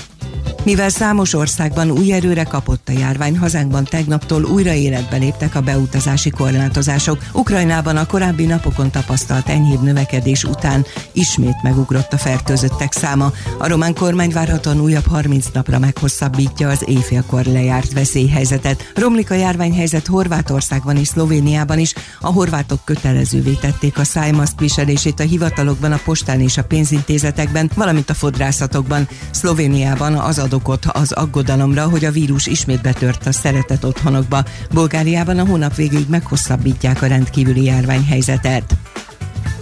[0.64, 6.30] Mivel számos országban új erőre kapott a járvány, hazánkban tegnaptól újra életbe léptek a beutazási
[6.30, 7.18] korlátozások.
[7.34, 13.32] Ukrajnában a korábbi napokon tapasztalt enyhébb növekedés után ismét megugrott a fertőzöttek száma.
[13.58, 18.92] A román kormány várhatóan újabb 30 napra meghosszabbítja az éjfélkor lejárt veszélyhelyzetet.
[18.96, 21.94] Romlik a járványhelyzet Horvátországban és Szlovéniában is.
[22.20, 28.10] A horvátok kötelezővé tették a szájmaszk viselését a hivatalokban, a postán és a pénzintézetekben, valamint
[28.10, 29.08] a fodrászatokban.
[29.32, 34.44] Szlovéniában az adó okot az aggodalomra, hogy a vírus ismét betört a szeretett otthonokba.
[34.74, 38.76] Bulgáriában a hónap végéig meghosszabbítják a rendkívüli járványhelyzetet.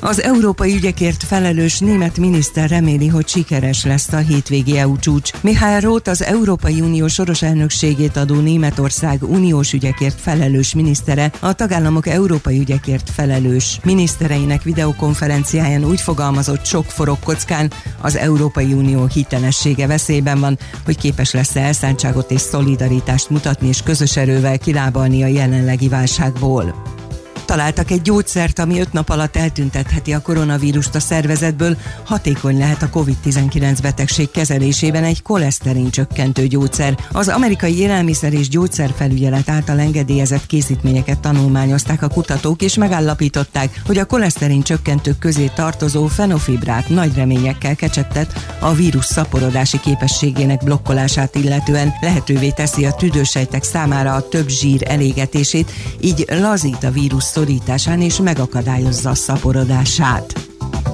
[0.06, 5.32] Az európai ügyekért felelős német miniszter reméli, hogy sikeres lesz a hétvégi EU csúcs.
[5.42, 12.08] Mihály Roth az Európai Unió soros elnökségét adó Németország uniós ügyekért felelős minisztere a tagállamok
[12.08, 20.40] európai ügyekért felelős minisztereinek videokonferenciáján úgy fogalmazott sok forog kockán, az Európai Unió hitelessége veszélyben
[20.40, 27.02] van, hogy képes lesz elszántságot és szolidaritást mutatni és közös erővel kilábalni a jelenlegi válságból.
[27.46, 32.90] Találtak egy gyógyszert, ami öt nap alatt eltüntetheti a koronavírust a szervezetből, hatékony lehet a
[32.90, 36.98] COVID-19 betegség kezelésében egy koleszterin csökkentő gyógyszer.
[37.12, 44.06] Az amerikai élelmiszer és gyógyszerfelügyelet által engedélyezett készítményeket tanulmányozták a kutatók, és megállapították, hogy a
[44.06, 52.50] koleszterin csökkentők közé tartozó fenofibrát nagy reményekkel kecsettet a vírus szaporodási képességének blokkolását illetően lehetővé
[52.50, 59.10] teszi a tüdősejtek számára a több zsír elégetését, így lazít a vírus szorításán és megakadályozza
[59.10, 60.34] a szaporodását.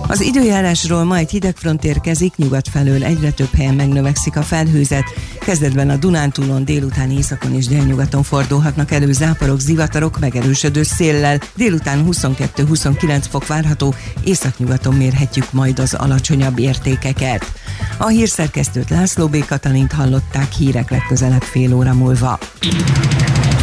[0.08, 5.04] Az időjárásról majd hidegfront érkezik, nyugat felől egyre több helyen megnövekszik a felhőzet.
[5.40, 11.40] Kezdetben a Dunántúlon délután északon és délnyugaton fordulhatnak elő záporok, zivatarok megerősödő széllel.
[11.56, 17.52] Délután 22-29 fok várható, északnyugaton mérhetjük majd az alacsonyabb értékeket.
[17.98, 19.46] A hírszerkesztőt László B.
[19.46, 22.40] Katalint hallották hírek legközelebb fél óra múlva.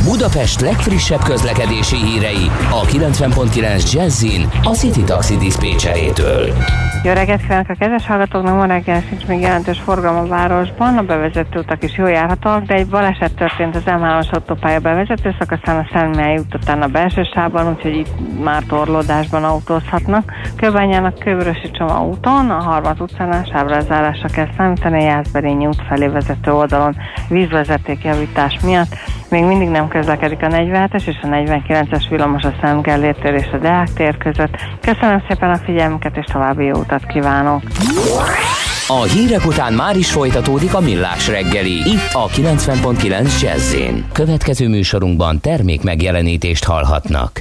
[0.09, 6.53] Budapest legfrissebb közlekedési hírei a 90.9 Jazzin a City Taxi Dispécsejétől.
[7.05, 11.03] Jó reggelt kívánok a kedves hallgatóknak, ma reggel sincs még jelentős forgalom a városban, a
[11.03, 15.89] bevezető utak is jól járhatóak, de egy baleset történt az M3-as autópálya bevezető szakaszán a
[15.93, 20.33] Szentmely út után a belső sávban, úgyhogy itt már torlódásban autózhatnak.
[20.57, 26.53] Kőbányának Kővörösi Csoma úton, a Harmat utcánál sávrázárásra kell számítani a Jászberényi út felé vezető
[26.53, 26.97] oldalon
[27.29, 28.95] vízvezeték javítás miatt.
[29.31, 32.55] Még mindig nem közlekedik a 47-es és a 49-es villamos a
[33.23, 34.57] tér és a Deák tér között.
[34.81, 37.63] Köszönöm szépen a figyelmüket és további jó utat kívánok!
[38.89, 43.77] A hírek után már is folytatódik a millás reggeli, itt a 90.9 jazz
[44.13, 47.41] Következő műsorunkban termék megjelenítést hallhatnak.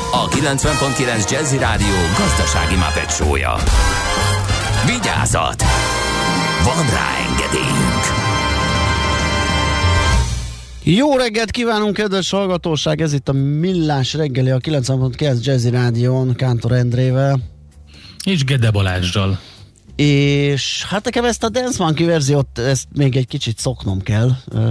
[0.11, 3.55] a 90.9 Jazzy Rádió gazdasági mapetsója.
[4.85, 5.63] Vigyázat!
[6.63, 8.03] Van rá engedélyünk!
[10.83, 13.01] Jó reggelt kívánunk, kedves hallgatóság!
[13.01, 17.39] Ez itt a Millás reggeli, a 90.9 Jazzy Rádión, Kántor Endrével.
[18.25, 19.39] És Gede Balázsdal.
[19.95, 24.29] És hát nekem ezt a Dance Monkey verziót, ezt még egy kicsit szoknom kell.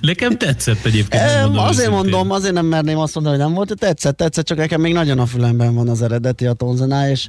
[0.00, 1.22] Nekem tetszett egyébként.
[1.22, 2.10] Em, megmondom azért őszintén.
[2.10, 5.18] mondom, azért nem merném azt mondani, hogy nem volt, tetszett, tetszett, csak nekem még nagyon
[5.18, 7.28] a fülemben van az eredeti a tonzená, és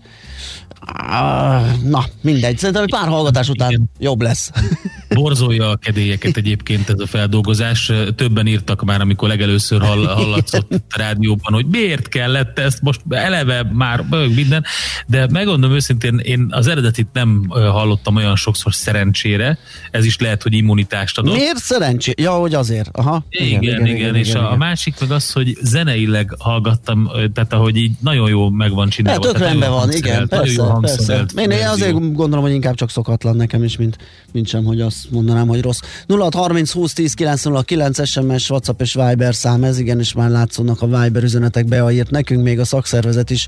[1.84, 3.90] na, mindegy, szerintem egy pár hallgatás után Igen.
[4.00, 4.52] jobb lesz.
[5.10, 7.92] Borzolja a kedélyeket egyébként ez a feldolgozás.
[8.16, 13.64] Többen írtak már, amikor legelőször hall, hallatszott a rádióban, hogy miért kellett ezt most eleve
[13.74, 14.06] már
[14.36, 14.66] minden,
[15.10, 19.58] de megmondom őszintén, én az eredetit nem hallottam olyan sokszor szerencsére,
[19.92, 21.36] ez is lehet, hogy immunitást adott.
[21.36, 22.14] Miért szerencsé?
[22.18, 22.90] Ja, hogy azért.
[22.92, 23.24] Aha.
[23.30, 27.76] Igen, igen, igen, igen, és a, a másik meg az, hogy zeneileg hallgattam, tehát ahogy
[27.76, 29.26] így nagyon jó meg van csinálva.
[29.26, 31.26] Hát tök rendben van, igen, jó persze, persze.
[31.36, 33.98] Én, én azért gondolom, hogy inkább csak szokatlan nekem is, mint,
[34.32, 35.80] mint sem, hogy azt mondanám, hogy rossz.
[36.08, 40.86] 0630 20 10 909 SMS, WhatsApp és Viber szám, ez igen, és már látszódnak a
[40.86, 43.48] Viber üzenetek beaírt nekünk, még a szakszervezet is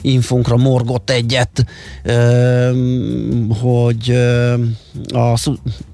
[0.00, 0.56] infunkra
[0.86, 1.64] morgott egyet,
[3.60, 4.10] hogy
[5.08, 5.38] a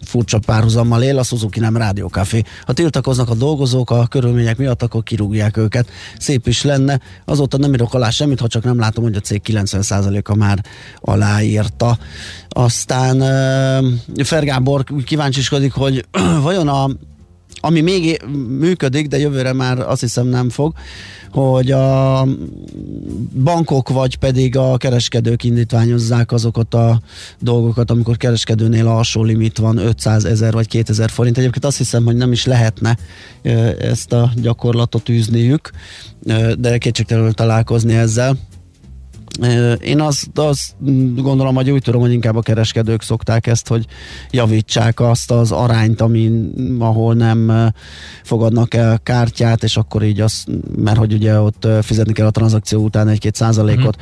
[0.04, 2.42] furcsa párhuzammal él, a Suzuki nem rádiókafé.
[2.66, 5.88] Ha tiltakoznak a dolgozók a körülmények miatt, akkor kirúgják őket.
[6.18, 7.00] Szép is lenne.
[7.24, 10.64] Azóta nem írok alá semmit, ha csak nem látom, hogy a cég 90%-a már
[11.00, 11.98] aláírta.
[12.48, 13.18] Aztán
[14.24, 16.06] Fergábor kíváncsiskodik, hogy
[16.42, 16.90] vajon a
[17.64, 18.22] ami még
[18.58, 20.72] működik, de jövőre már azt hiszem nem fog,
[21.30, 22.26] hogy a
[23.42, 27.00] bankok vagy pedig a kereskedők indítványozzák azokat a
[27.40, 31.38] dolgokat, amikor kereskedőnél alsó limit van 500 ezer vagy 2000 forint.
[31.38, 32.96] Egyébként azt hiszem, hogy nem is lehetne
[33.78, 35.70] ezt a gyakorlatot űzniük,
[36.58, 38.36] de kétségtelenül találkozni ezzel.
[39.80, 40.74] Én azt, azt
[41.14, 43.86] gondolom, hogy úgy tudom, hogy inkább a kereskedők szokták ezt, hogy
[44.30, 47.72] javítsák azt az arányt, amin, ahol nem
[48.22, 50.44] fogadnak el kártyát, és akkor így az,
[50.76, 53.96] mert hogy ugye ott fizetni kell a tranzakció után egy-két százalékot,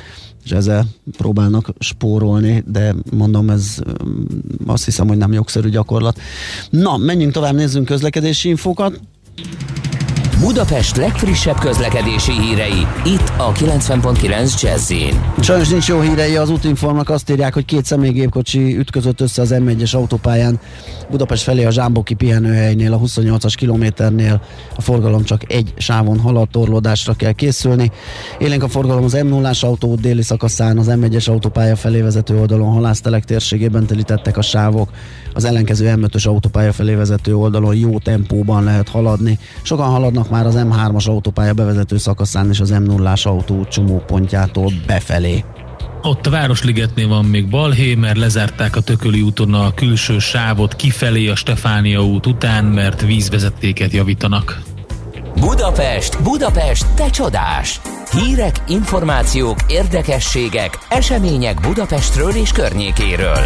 [0.44, 3.78] és ezzel próbálnak spórolni, de mondom, ez
[4.66, 6.20] azt hiszem, hogy nem jogszerű gyakorlat.
[6.70, 9.00] Na, menjünk tovább, nézzünk közlekedési infókat.
[10.40, 14.92] Budapest legfrissebb közlekedési hírei, itt a 90.9 jazz
[15.40, 19.94] Sajnos nincs jó hírei, az útinformnak azt írják, hogy két személygépkocsi ütközött össze az M1-es
[19.94, 20.60] autópályán
[21.10, 24.42] Budapest felé a Zsámboki pihenőhelynél, a 28-as kilométernél
[24.76, 27.90] a forgalom csak egy sávon halad, torlódásra kell készülni.
[28.38, 32.72] Élénk a forgalom az m 0 autó déli szakaszán, az M1-es autópálya felé vezető oldalon
[32.72, 34.90] halásztelek térségében telítettek a sávok,
[35.34, 39.38] az ellenkező M5-ös autópálya felé vezető oldalon jó tempóban lehet haladni.
[39.62, 45.44] Sokan haladnak már az M3-as autópálya bevezető szakaszán és az m 0 autó csomópontjától befelé.
[46.02, 51.28] Ott a Városligetnél van még balhé, mert lezárták a Tököli úton a külső sávot kifelé
[51.28, 54.62] a Stefánia út után, mert vízvezetéket javítanak.
[55.40, 57.80] Budapest, Budapest, te csodás!
[58.10, 63.38] Hírek, információk, érdekességek, események Budapestről és környékéről.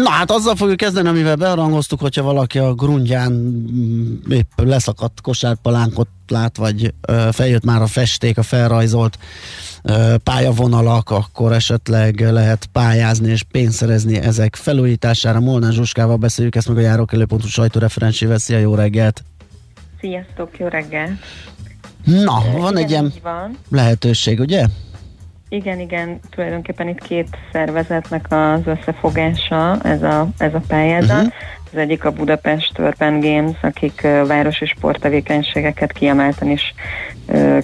[0.00, 6.08] Na hát azzal fogjuk kezdeni, amivel bearangoztuk, hogyha valaki a grundján mm, épp leszakadt kosárpalánkot
[6.28, 9.18] lát, vagy ö, feljött már a festék, a felrajzolt
[9.82, 15.40] ö, pályavonalak, akkor esetleg lehet pályázni és pénzt szerezni ezek felújítására.
[15.40, 18.38] Molnár Zsuskával beszéljük ezt meg a járókelőpontú sajtóreferensével.
[18.38, 19.22] Szia, jó reggelt!
[20.00, 21.18] Sziasztok, jó reggel!
[22.04, 23.58] Na, van igen, egy ilyen van.
[23.70, 24.66] lehetőség, ugye?
[25.52, 31.16] Igen, igen, tulajdonképpen itt két szervezetnek az összefogása ez a, ez a pályázat.
[31.16, 31.32] Uh-huh.
[31.72, 36.74] Az egyik a Budapest Urban Games, akik városi sporttevékenységeket kiemelten is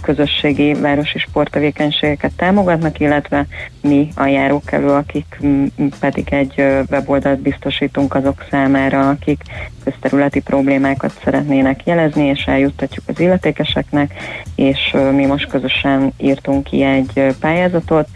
[0.03, 3.47] közösségi városi sporttevékenységeket támogatnak, illetve
[3.83, 6.55] mi a járókelő, akik m, pedig egy
[6.91, 9.43] weboldalt biztosítunk azok számára, akik
[9.85, 14.15] közterületi problémákat szeretnének jelezni, és eljuttatjuk az illetékeseknek,
[14.55, 18.09] és mi most közösen írtunk ki egy pályázatot,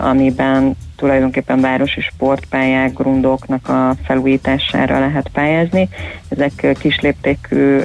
[0.00, 5.88] amiben tulajdonképpen városi sportpályák, grundoknak a felújítására lehet pályázni.
[6.28, 7.78] Ezek kisléptékű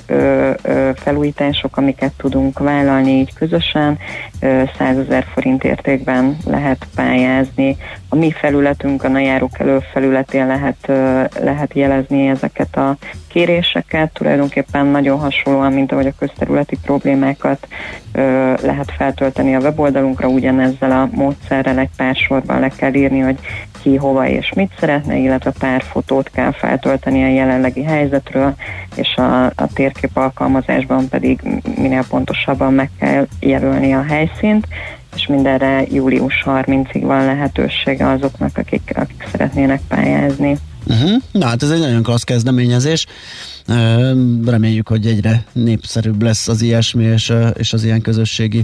[0.95, 3.97] felújítások, amiket tudunk vállalni így közösen.
[4.39, 7.78] Ö, 100 ezer forint értékben lehet pályázni.
[8.09, 10.91] A mi felületünkön, a járók elő felületén lehet,
[11.39, 12.97] lehet jelezni ezeket a
[13.28, 17.68] kéréseket, tulajdonképpen nagyon hasonlóan, mint ahogy a közterületi problémákat
[18.62, 23.38] lehet feltölteni a weboldalunkra, ugyanezzel a módszerrel egy pár sorban le kell írni, hogy
[23.82, 28.56] ki, hova és mit szeretne, illetve pár fotót kell feltölteni a jelenlegi helyzetről,
[28.95, 31.39] és a, a térkép alkalmazásban pedig
[31.76, 34.68] minél pontosabban meg kell jelölni a helyszínt,
[35.16, 40.58] és mindenre július 30-ig van lehetősége azoknak, akik, akik szeretnének pályázni.
[40.88, 41.22] Uh-huh.
[41.32, 43.06] Na hát ez egy nagyon klassz kezdeményezés.
[44.45, 48.64] Reméljük, hogy egyre népszerűbb lesz az ilyesmi, és, és az ilyen közösségi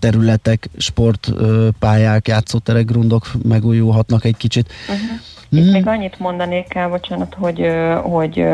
[0.00, 4.72] területek, sportpályák, játszóterek, grundok megújulhatnak egy kicsit.
[4.88, 5.20] Uh-huh.
[5.52, 7.66] Itt még annyit mondanék el, bocsánat, hogy,
[8.02, 8.44] hogy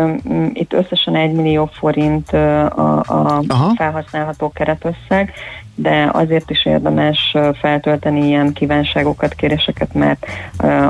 [0.53, 3.73] itt összesen 1 millió forint a, a Aha.
[3.77, 5.33] felhasználható keretösszeg,
[5.77, 10.27] de azért is érdemes feltölteni ilyen kívánságokat, kéréseket, mert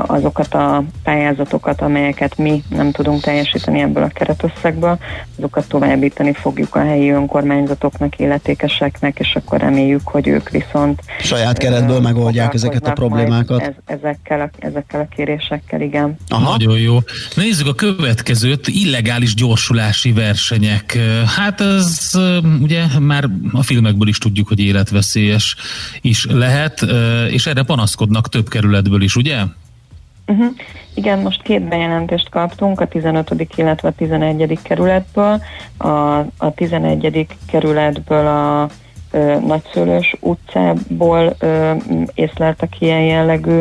[0.05, 4.97] azokat a pályázatokat, amelyeket mi nem tudunk teljesíteni ebből a keretösszegből,
[5.37, 11.99] azokat továbbítani fogjuk a helyi önkormányzatoknak, illetékeseknek, és akkor reméljük, hogy ők viszont Saját keretből
[11.99, 13.61] megoldják ezeket a problémákat.
[13.61, 16.17] Ez, ezekkel, a, ezekkel a kérésekkel, igen.
[16.29, 16.51] Aha.
[16.51, 16.97] Nagyon jó.
[17.35, 20.97] Nézzük a következőt, illegális gyorsulási versenyek.
[21.37, 22.11] Hát ez
[22.61, 25.55] ugye már a filmekből is tudjuk, hogy életveszélyes
[26.01, 26.85] is lehet,
[27.29, 29.37] és erre panaszkodnak több kerületből is, ugye?
[30.27, 30.47] Uh-huh.
[30.93, 33.33] Igen, most két bejelentést kaptunk, a 15.
[33.55, 34.59] illetve a 11.
[34.63, 35.41] kerületből.
[35.77, 35.87] A,
[36.37, 37.27] a 11.
[37.47, 38.69] kerületből a
[39.11, 41.73] ö, Nagyszőlős utcából ö,
[42.13, 43.59] észleltek ilyen jellegű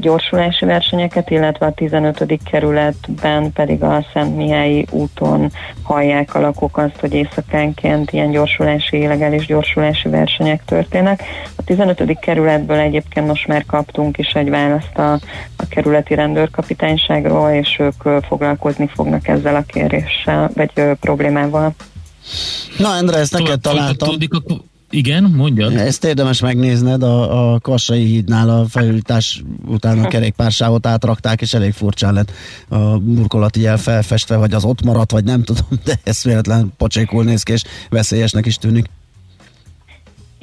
[0.00, 2.38] gyorsulási versenyeket, illetve a 15.
[2.50, 5.50] kerületben pedig a Szent Mihályi úton
[5.82, 11.22] hallják a lakók azt, hogy éjszakánként ilyen gyorsulási, illegális gyorsulási versenyek történnek.
[11.56, 12.18] A 15.
[12.18, 15.12] kerületből egyébként most már kaptunk is egy választ a,
[15.56, 21.74] a kerületi rendőrkapitányságról, és ők foglalkozni fognak ezzel a kéréssel, vagy ö, problémával.
[22.78, 24.08] Na, Endre, ezt neked találtam.
[24.08, 25.72] a- Igen, mondjad.
[25.76, 31.72] Ezt érdemes megnézned, a, a Kassai hídnál a felújítás után a kerékpársávot átrakták, és elég
[31.72, 32.32] furcsán lett
[32.68, 37.24] a burkolati jel felfestve, vagy az ott maradt, vagy nem tudom, de ez véletlen pocsékul
[37.24, 38.86] néz ki, és veszélyesnek is tűnik.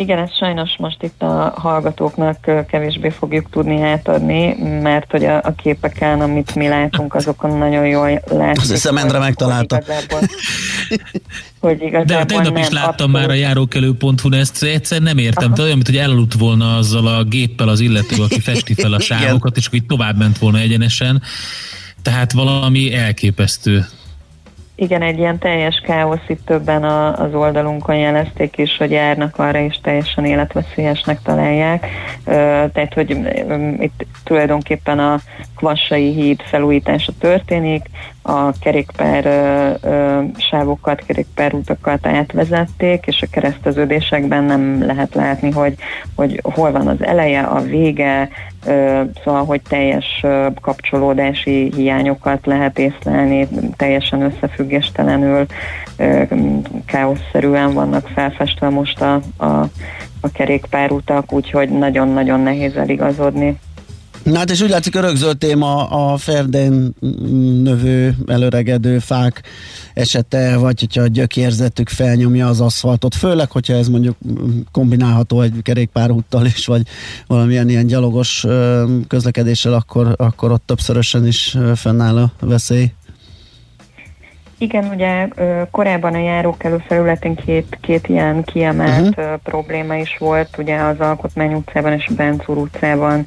[0.02, 5.54] Igen, ezt sajnos most itt a hallgatóknak kevésbé fogjuk tudni átadni, mert hogy a, a
[5.56, 8.62] képeken, amit mi látunk, azokon nagyon jól látszik.
[8.62, 9.82] Azt hiszem, Endre hogy- megtalálta.
[11.60, 15.18] Hogy igazából, hogy igazából De tegnap is nem, láttam már a járókelő.hu-n, ezt egyszer nem
[15.18, 15.43] értem.
[15.43, 18.99] Tehát olyan, mint hogy elaludt volna azzal a géppel az illető, aki festi fel a
[18.99, 21.22] sávokat, és akkor így tovább ment volna egyenesen.
[22.02, 23.86] Tehát valami elképesztő.
[24.82, 29.60] Igen, egy ilyen teljes káosz itt többen a, az oldalunkon jelezték is, hogy járnak arra
[29.60, 31.88] és teljesen életveszélyesnek találják.
[32.26, 32.32] Ö,
[32.74, 33.10] tehát, hogy
[33.80, 35.20] itt tulajdonképpen a
[35.56, 37.86] Kvassai híd felújítása történik,
[38.22, 45.76] a kerékpár ö, ö, sávokat, kerékpárutakat átvezették, és a kereszteződésekben nem lehet látni, hogy,
[46.16, 48.30] hogy hol van az eleje, a vége,
[49.24, 50.26] szóval, hogy teljes
[50.62, 53.47] kapcsolódási hiányokat lehet észlelni,
[53.78, 55.45] teljesen összefüggéstelenül,
[56.86, 59.45] káoszszerűen vannak felfestve most a, a,
[60.22, 63.59] a kerékpárutak, úgyhogy nagyon-nagyon nehéz eligazodni.
[64.24, 66.93] Na hát és úgy látszik a rögzölt téma a ferdén
[67.63, 69.41] növő, előregedő fák
[69.93, 74.17] esete, vagy hogyha a gyökérzetük felnyomja az aszfaltot, főleg, hogyha ez mondjuk
[74.72, 76.82] kombinálható egy kerékpárúttal is, vagy
[77.28, 78.45] valamilyen ilyen gyalogos
[79.07, 82.91] közlekedéssel, akkor, akkor ott többszörösen is fennáll a veszély.
[84.62, 85.28] Igen, ugye
[85.72, 89.39] korábban a járókelő felületén két, két ilyen kiemelt uh-huh.
[89.43, 93.26] probléma is volt, ugye az Alkotmány utcában és a Bencúr utcában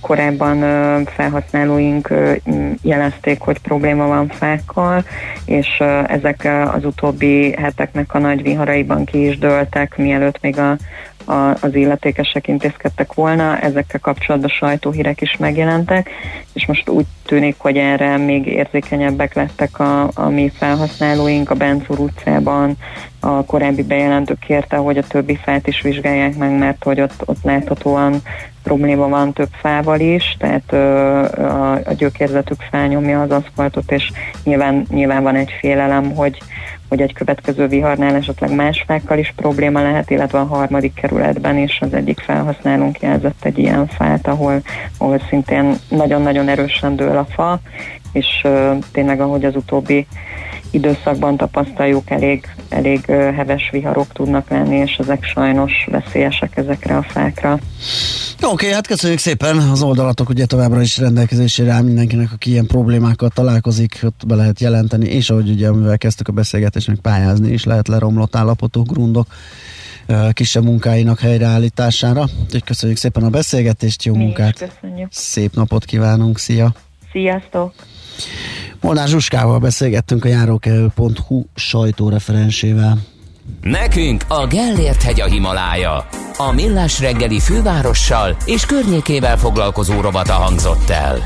[0.00, 0.58] korábban
[1.04, 2.12] felhasználóink
[2.82, 5.04] jelezték, hogy probléma van fákkal,
[5.44, 10.76] és ezek az utóbbi heteknek a nagy viharaiban ki is dőltek, mielőtt még a
[11.26, 16.10] a, az illetékesek intézkedtek volna, ezekkel kapcsolatban sajtóhírek is megjelentek,
[16.52, 21.98] és most úgy tűnik, hogy erre még érzékenyebbek lettek a, a mi felhasználóink a Benzúr
[21.98, 22.76] utcában,
[23.20, 27.42] a korábbi bejelentők kérte, hogy a többi fát is vizsgálják meg, mert hogy ott, ott
[27.42, 28.22] láthatóan
[28.62, 30.78] probléma van több fával is, tehát ö,
[31.42, 34.10] a, a gyökérzetük felnyomja az aszfaltot, és
[34.44, 36.38] nyilván, nyilván van egy félelem, hogy,
[36.88, 41.78] hogy egy következő viharnál esetleg más fákkal is probléma lehet, illetve a harmadik kerületben is
[41.80, 44.62] az egyik felhasználónk jelzett egy ilyen fát, ahol,
[44.98, 47.60] ahol szintén nagyon-nagyon erősen dől a fa,
[48.16, 48.46] és
[48.92, 50.06] tényleg ahogy az utóbbi
[50.70, 57.52] időszakban tapasztaljuk, elég, elég heves viharok tudnak lenni, és ezek sajnos veszélyesek ezekre a fákra.
[57.52, 59.58] Oké, okay, hát köszönjük szépen.
[59.58, 64.60] Az oldalatok ugye továbbra is rendelkezésére áll mindenkinek, aki ilyen problémákkal találkozik, ott be lehet
[64.60, 69.26] jelenteni, és ahogy ugye, amivel kezdtük a beszélgetést, meg pályázni is lehet leromlott állapotú grundok
[70.32, 72.24] kisebb munkáinak helyreállítására.
[72.44, 75.08] Úgyhogy köszönjük szépen a beszélgetést, jó Mi munkát, köszönjük.
[75.10, 76.72] szép napot kívánunk, szia!
[77.16, 77.72] Sziasztok!
[78.80, 82.98] Molnár Zsuskával beszélgettünk a járókelő.hu sajtóreferensével.
[83.60, 86.08] Nekünk a Gellért hegy a Himalája.
[86.36, 91.18] A Millás reggeli fővárossal és környékével foglalkozó rovata hangzott el.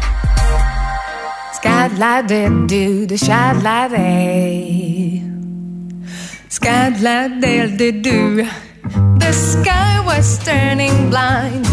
[9.18, 11.66] The sky was turning blind,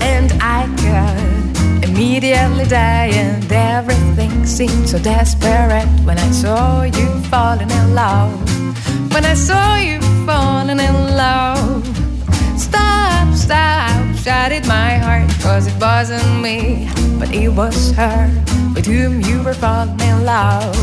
[0.00, 1.27] and I could
[1.98, 8.30] immediately die, and everything seemed so desperate when I saw you falling in love.
[9.12, 11.84] When I saw you falling in love.
[12.56, 16.88] Stop, stop, shouted my heart, cause it wasn't me,
[17.18, 18.30] but it was her
[18.76, 20.76] with whom you were falling in love.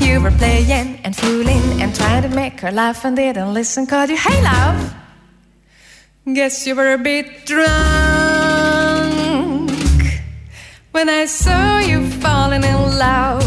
[0.00, 4.08] You were playing and fooling and trying to make her laugh and didn't listen, called
[4.08, 4.94] you, hey love.
[6.32, 8.27] Guess you were a bit drunk
[10.98, 13.46] when I saw you falling in love.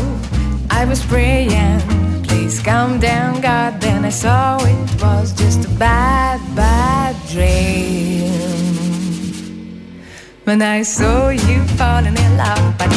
[0.71, 1.81] I was praying,
[2.23, 3.81] please calm down, God.
[3.81, 8.31] Then I saw it was just a bad, bad dream.
[10.45, 12.89] When I saw you falling in love, but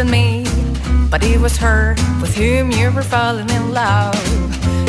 [0.00, 0.44] wasn't me,
[1.10, 4.16] but it was her with whom you were falling in love.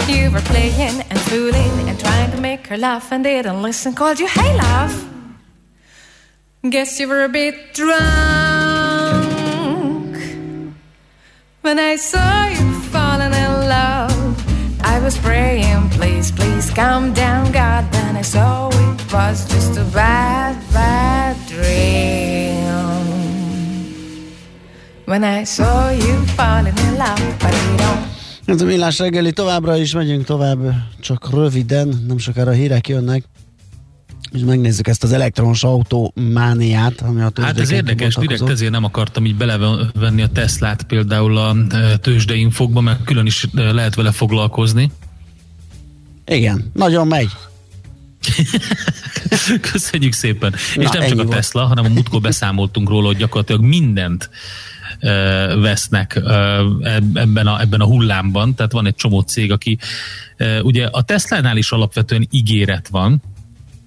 [0.07, 3.93] You were playing and fooling and trying to make her laugh and didn't listen.
[3.93, 5.09] Called you, hey, love.
[6.70, 7.91] Guess you were a bit drunk.
[11.62, 17.91] When I saw you falling in love, I was praying, please, please calm down, God.
[17.91, 20.55] Then I saw it was just a bad,
[25.12, 28.05] When I saw you falling in love, but you don't.
[28.45, 33.24] Ez a millás reggeli továbbra is megyünk tovább, csak röviden, nem sokára hírek jönnek.
[34.32, 38.84] És megnézzük ezt az elektromos autó mániát, ami a Hát ez érdekes, direkt ezért nem
[38.84, 44.12] akartam így belevenni a Teslát például a e, tőzsdeinfokba, mert külön is e, lehet vele
[44.12, 44.91] foglalkozni.
[46.26, 47.30] Igen, nagyon megy.
[49.72, 50.53] Köszönjük szépen.
[50.76, 51.36] Na, és nem csak a volt.
[51.36, 54.30] Tesla, hanem a múltkor beszámoltunk róla, hogy gyakorlatilag mindent
[55.62, 56.22] vesznek
[56.84, 59.78] eb- ebben a, ebben a hullámban, tehát van egy csomó cég, aki
[60.62, 63.22] ugye a Teslánál is alapvetően ígéret van,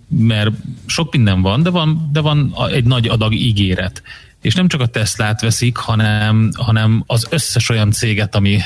[0.09, 0.51] mert
[0.87, 4.03] sok minden van, de van, de van egy nagy adag ígéret.
[4.41, 8.59] És nem csak a Teslát veszik, hanem, hanem az összes olyan céget, ami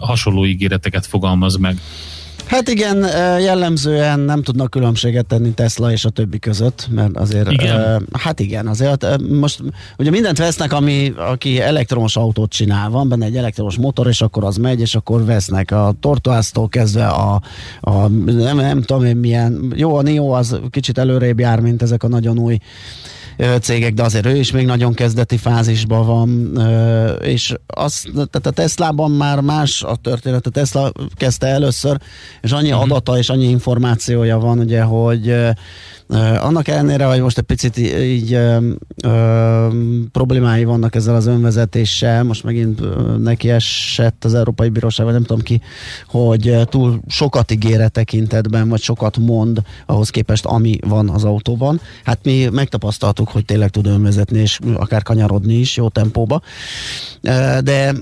[0.00, 1.80] hasonló ígéreteket fogalmaz meg.
[2.46, 2.98] Hát igen,
[3.40, 8.06] jellemzően nem tudnak különbséget tenni Tesla és a többi között, mert azért, Igen?
[8.12, 9.62] hát igen, azért most
[9.98, 14.44] ugye mindent vesznek, ami, aki elektromos autót csinál, van benne egy elektromos motor, és akkor
[14.44, 17.40] az megy, és akkor vesznek a tortoásztól kezdve a,
[17.80, 22.02] a nem, nem tudom én milyen, jó, a Nio az kicsit előrébb jár, mint ezek
[22.02, 23.15] a nagyon új ö,
[23.60, 26.58] cégek, de azért ő is még nagyon kezdeti fázisban van,
[27.22, 30.46] és az, tehát a Teslában már más a történet.
[30.46, 31.96] A Tesla kezdte először,
[32.42, 32.78] és annyi Mhm.
[32.80, 35.34] adata és annyi információja van, ugye, hogy
[36.40, 38.70] annak ellenére, hogy most egy picit így ö,
[39.04, 39.68] ö,
[40.12, 42.80] problémái vannak ezzel az önvezetéssel, most megint
[43.22, 45.60] neki esett az Európai Bíróság, vagy nem tudom ki,
[46.06, 51.80] hogy túl sokat ígér e tekintetben, vagy sokat mond ahhoz képest, ami van az autóban.
[52.04, 56.40] Hát mi megtapasztaltuk, hogy tényleg tud önvezetni, és akár kanyarodni is jó tempóba.
[57.60, 57.94] De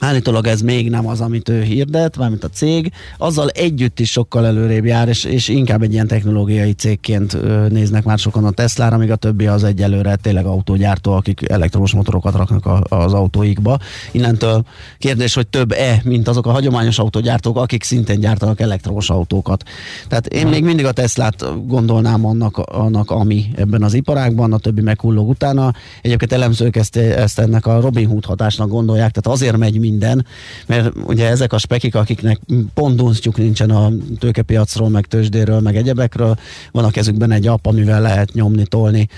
[0.00, 4.46] Állítólag ez még nem az, amit ő hirdet, mármint a cég, azzal együtt is sokkal
[4.46, 7.36] előrébb jár, és, és inkább egy ilyen technológiai cégként
[7.70, 12.34] néznek már sokan a Teslára, míg a többi az egyelőre tényleg autógyártó, akik elektromos motorokat
[12.34, 13.78] raknak a, az autóikba.
[14.10, 14.64] Innentől
[14.98, 19.62] kérdés, hogy több-e, mint azok a hagyományos autógyártók, akik szintén gyártanak elektromos autókat.
[20.08, 24.80] Tehát én még mindig a Teslát gondolnám annak, annak ami ebben az iparágban, a többi
[24.80, 25.72] meghullog utána.
[26.02, 30.26] Egyébként elemzők ezt, ezt ennek a Robin Hood hatásnak gondolják, tehát azért megy minden,
[30.66, 32.40] mert ugye ezek a spekik, akiknek
[32.74, 36.38] pont dunsztjuk nincsen a tőkepiacról, meg tőzsdéről, meg egyebekről,
[36.72, 39.08] van a kezükben egy app, amivel lehet nyomni, tolni,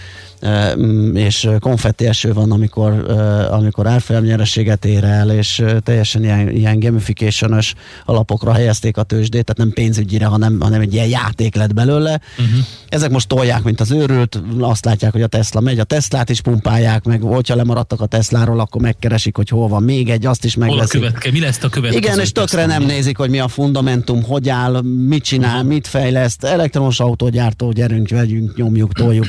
[0.78, 3.10] mm, és konfetti eső van, amikor,
[3.50, 7.58] amikor árfolyamnyereséget ér el, és teljesen ilyen, ilyen gamification
[8.04, 12.20] alapokra helyezték a tőzsdét, tehát nem pénzügyire, hanem, hanem egy ilyen játék lett belőle.
[12.38, 12.64] Uh-huh.
[12.88, 16.40] Ezek most tolják, mint az őrült, azt látják, hogy a Tesla megy, a Teslát is
[16.40, 20.54] pumpálják, meg hogyha lemaradtak a Tesláról, akkor megkeresik, hogy hol van még egy, azt is
[20.68, 21.00] Hol a megveszik.
[21.00, 22.04] követke, mi lesz a következő?
[22.04, 25.68] Igen, és tökre nem nézik, hogy mi a fundamentum, hogy áll, mit csinál, uh-huh.
[25.68, 26.44] mit fejleszt.
[26.44, 29.26] Elektromos autógyártó, gyerünk, vegyünk, nyomjuk, toljuk.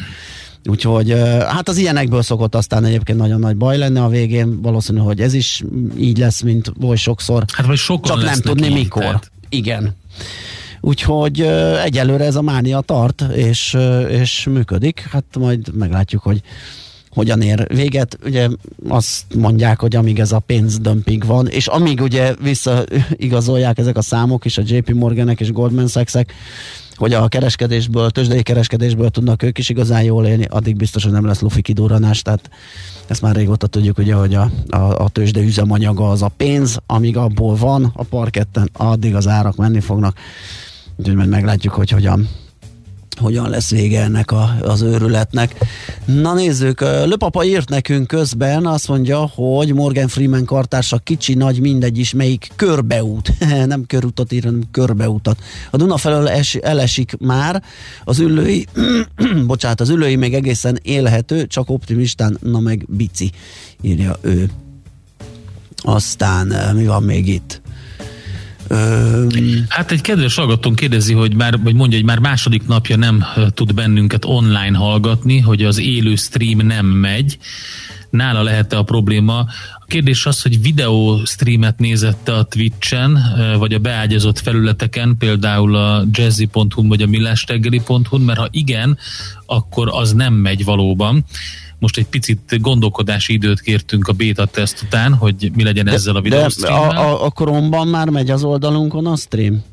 [0.66, 1.12] Úgyhogy
[1.48, 4.62] hát az ilyenekből szokott aztán egyébként nagyon nagy baj lenni a végén.
[4.62, 5.64] Valószínű, hogy ez is
[5.98, 7.44] így lesz, mint oly sokszor.
[7.54, 9.02] Hát vagy sokan Csak nem tudni így, mikor.
[9.04, 9.32] tehát.
[9.50, 9.96] Igen.
[10.82, 11.42] Úgyhogy
[11.84, 13.78] egyelőre ez a mánia tart, és,
[14.10, 15.08] és működik.
[15.12, 16.42] Hát majd meglátjuk, hogy
[17.14, 18.18] hogyan ér véget.
[18.26, 18.48] Ugye
[18.88, 24.46] azt mondják, hogy amíg ez a pénzdömping van, és amíg ugye visszaigazolják ezek a számok
[24.46, 26.34] is, a JP Morganek és Goldman Sachsek,
[26.96, 31.26] hogy a kereskedésből, tőzsdei kereskedésből tudnak ők is igazán jól élni, addig biztos, hogy nem
[31.26, 32.50] lesz lufi kidurranás, tehát
[33.08, 37.18] ezt már régóta tudjuk, ugye, hogy a, a, a tőzsde üzemanyaga az a pénz, amíg
[37.18, 40.18] abból van a parketten, addig az árak menni fognak.
[40.96, 42.30] Úgyhogy majd meglátjuk, hogy hogyan
[43.18, 45.56] hogyan lesz vége ennek a, az őrületnek.
[46.06, 51.98] Na nézzük, Löpapa írt nekünk közben, azt mondja, hogy Morgan Freeman kartársa kicsi, nagy, mindegy
[51.98, 53.34] is, melyik körbeút,
[53.66, 55.40] nem körutat ír, hanem körbeutat.
[55.72, 57.64] A Duna felől es, elesik már,
[58.04, 58.68] az ülői,
[59.46, 63.32] bocsánat, az ülői még egészen élhető, csak optimistán, na meg bici,
[63.82, 64.50] írja ő.
[65.76, 67.63] Aztán mi van még itt?
[69.68, 73.74] Hát egy kedves hallgatónk kérdezi, hogy már, vagy mondja, hogy már második napja nem tud
[73.74, 77.38] bennünket online hallgatni, hogy az élő stream nem megy.
[78.10, 79.46] nála lehet-e a probléma.
[79.94, 83.20] Kérdés az, hogy videó streamet nézette a Twitch-en,
[83.60, 88.98] vagy a beágyazott felületeken, például a jazzy.hu vagy a millástegeli.hu, mert ha igen,
[89.46, 91.26] akkor az nem megy valóban.
[91.80, 96.22] Most egy picit gondolkodási időt kértünk a beta teszt után, hogy mi legyen ezzel a
[96.22, 99.64] De videó a, a, a Chrome-ban már megy az oldalunkon a stream?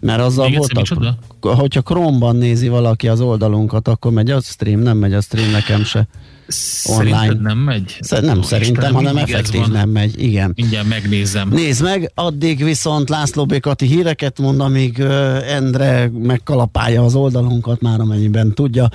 [0.00, 0.98] Mert azzal Még egyszer, voltak.
[0.98, 1.56] micsoda?
[1.62, 5.84] Hogyha Chrome-ban nézi valaki az oldalunkat, akkor megy a stream, nem megy a stream nekem
[5.84, 6.08] se.
[6.48, 7.96] Szerinted nem megy?
[8.00, 9.70] Szer- nem Ó, szerintem, hanem effektív van.
[9.70, 10.52] nem megy, igen.
[10.56, 11.48] Mindjárt megnézem.
[11.48, 15.00] Nézd meg, addig viszont László Békati híreket mond, amíg
[15.48, 18.88] Endre megkalapálja az oldalunkat már amennyiben tudja.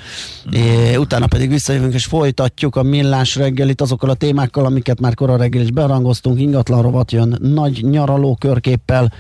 [0.51, 5.37] É, utána pedig visszajövünk és folytatjuk a millás reggelit azokkal a témákkal, amiket már kora
[5.37, 6.39] reggel is berangoztunk.
[6.39, 9.13] Ingatlan rovat jön nagy nyaraló körképpel,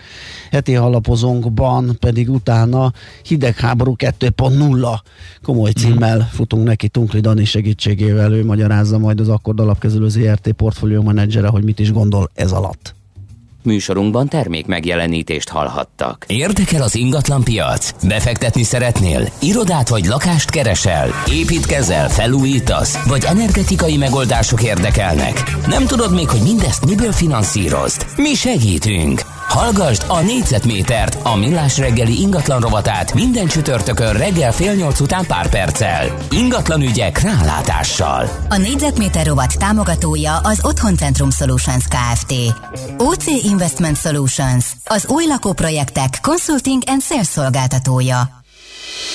[0.51, 2.91] heti alapozónkban pedig utána
[3.23, 4.99] hidegháború 2.0
[5.41, 8.20] komoly címmel futunk neki Tunkli Dani segítségével.
[8.29, 12.95] Ő magyarázza majd az Akkord alapkezelő ZRT portfólió menedzsere, hogy mit is gondol ez alatt.
[13.63, 16.25] Műsorunkban termék megjelenítést hallhattak.
[16.27, 17.91] Érdekel az ingatlan piac?
[18.07, 19.27] Befektetni szeretnél?
[19.41, 21.09] Irodát vagy lakást keresel?
[21.31, 23.07] Építkezel, felújítasz?
[23.07, 25.43] Vagy energetikai megoldások érdekelnek?
[25.67, 28.05] Nem tudod még, hogy mindezt miből finanszírozd?
[28.17, 29.21] Mi segítünk!
[29.51, 35.49] Hallgasd a négyzetmétert, a millás reggeli ingatlan rovatát minden csütörtökön reggel fél nyolc után pár
[35.49, 36.17] perccel.
[36.29, 38.29] Ingatlan ügyek rálátással.
[38.49, 42.33] A négyzetméter rovat támogatója az Otthoncentrum Solutions Kft.
[42.97, 48.43] OC Investment Solutions, az új lakóprojektek consulting and sales szolgáltatója.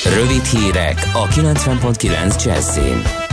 [0.04, 3.25] Rövid hírek a 90.9 Jazzin.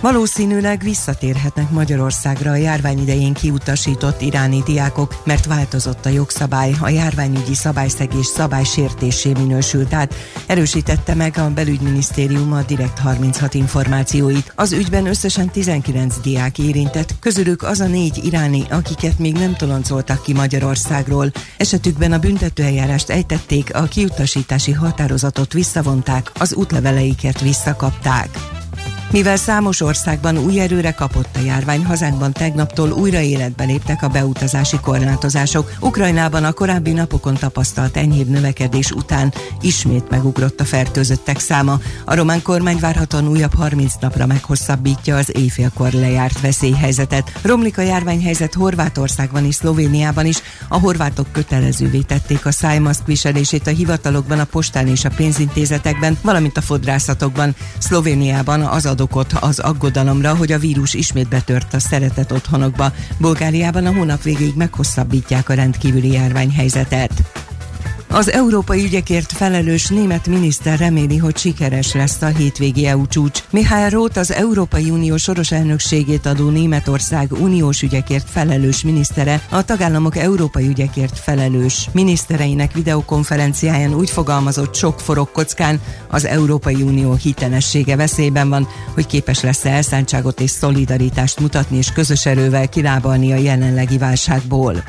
[0.00, 7.54] Valószínűleg visszatérhetnek Magyarországra a járvány idején kiutasított iráni diákok, mert változott a jogszabály, a járványügyi
[7.54, 10.14] szabályszegés szabálysértésé minősült át,
[10.46, 14.52] erősítette meg a belügyminisztérium a Direkt 36 információit.
[14.56, 20.22] Az ügyben összesen 19 diák érintett, közülük az a négy iráni, akiket még nem toloncoltak
[20.22, 21.30] ki Magyarországról.
[21.56, 28.28] Esetükben a büntetőeljárást ejtették, a kiutasítási határozatot visszavonták, az útleveleiket visszakapták.
[29.10, 34.80] Mivel számos országban új erőre kapott a járvány, hazánkban tegnaptól újra életbe léptek a beutazási
[34.80, 35.72] korlátozások.
[35.80, 41.78] Ukrajnában a korábbi napokon tapasztalt enyhébb növekedés után ismét megugrott a fertőzöttek száma.
[42.04, 47.32] A román kormány várhatóan újabb 30 napra meghosszabbítja az éjfélkor lejárt veszélyhelyzetet.
[47.42, 50.38] Romlik a járványhelyzet Horvátországban és Szlovéniában is.
[50.68, 56.56] A horvátok kötelezővé tették a szájmaszk viselését a hivatalokban, a postán és a pénzintézetekben, valamint
[56.56, 57.54] a fodrászatokban.
[57.78, 62.92] Szlovéniában az ad okot az aggodalomra, hogy a vírus ismét betört a szeretett otthonokba.
[63.18, 67.12] Bulgáriában a hónap végéig meghosszabbítják a rendkívüli járványhelyzetet.
[68.12, 73.42] Az európai ügyekért felelős német miniszter reméli, hogy sikeres lesz a hétvégi EU csúcs.
[73.50, 80.16] Mihály Roth az Európai Unió soros elnökségét adó Németország uniós ügyekért felelős minisztere, a tagállamok
[80.16, 88.48] európai ügyekért felelős minisztereinek videokonferenciáján úgy fogalmazott sok forog kockán, az Európai Unió hitelessége veszélyben
[88.48, 94.82] van, hogy képes lesz elszántságot és szolidaritást mutatni és közös erővel kilábalni a jelenlegi válságból.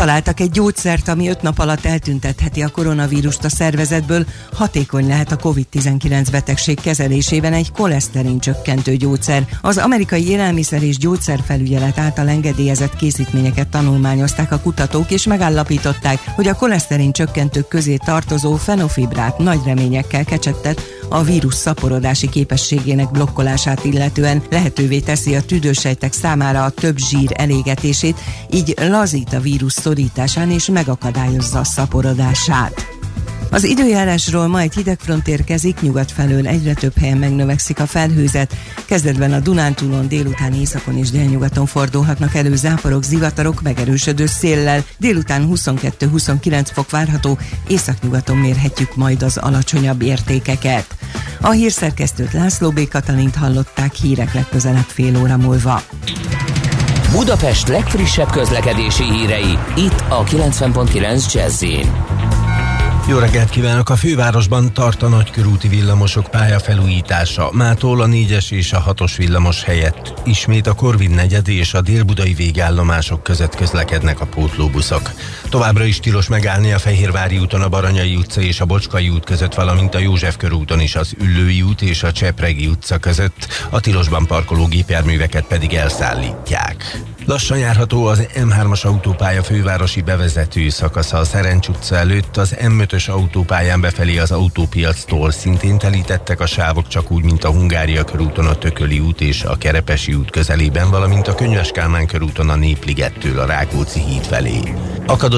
[0.00, 5.36] Találtak egy gyógyszert, ami öt nap alatt eltüntetheti a koronavírust a szervezetből, hatékony lehet a
[5.36, 9.46] COVID-19 betegség kezelésében egy koleszterin csökkentő gyógyszer.
[9.60, 16.56] Az amerikai élelmiszer és gyógyszerfelügyelet által engedélyezett készítményeket tanulmányozták a kutatók, és megállapították, hogy a
[16.56, 25.00] koleszterin csökkentők közé tartozó fenofibrát nagy reményekkel kecsegtet a vírus szaporodási képességének blokkolását illetően lehetővé
[25.00, 31.58] teszi a tüdősejtek számára a több zsír elégetését, így lazít a vírus szorításán és megakadályozza
[31.58, 32.99] a szaporodását.
[33.50, 38.56] Az időjárásról ma egy hidegfront érkezik, nyugat felől egyre több helyen megnövekszik a felhőzet.
[38.84, 44.84] Kezdetben a Dunántúlon délután északon és délnyugaton fordulhatnak elő záporok, zivatarok megerősödő széllel.
[44.98, 47.38] Délután 22-29 fok várható,
[47.68, 50.86] északnyugaton mérhetjük majd az alacsonyabb értékeket.
[51.40, 52.88] A hírszerkesztőt László B.
[52.88, 55.82] Katalint hallották hírek legközelebb fél óra múlva.
[57.12, 61.64] Budapest legfrissebb közlekedési hírei, itt a 90.9 jazz
[63.10, 63.90] Jó reggelt kívánok!
[63.90, 67.50] A fővárosban tart a nagykörúti villamosok pályafelújítása.
[67.52, 72.34] Mától a 4-es és a 6-os villamos helyett ismét a Korvin negyed és a délbudai
[72.34, 75.10] végállomások között közlekednek a pótlóbuszok.
[75.50, 79.54] Továbbra is tilos megállni a Fehérvári úton a Baranyai utca és a Bocskai út között,
[79.54, 83.46] valamint a József körúton is az Üllői út és a Csepregi utca között.
[83.70, 87.00] A tilosban parkoló gépjárműveket pedig elszállítják.
[87.26, 93.80] Lassan járható az M3-as autópálya fővárosi bevezető szakasza a Szerencs utca előtt, az M5-ös autópályán
[93.80, 98.98] befelé az autópiactól szintén telítettek a sávok csak úgy, mint a Hungária körúton a Tököli
[98.98, 104.00] út és a Kerepesi út közelében, valamint a Könyves Kálmán körúton a Népligettől a Rákóczi
[104.00, 104.60] híd felé.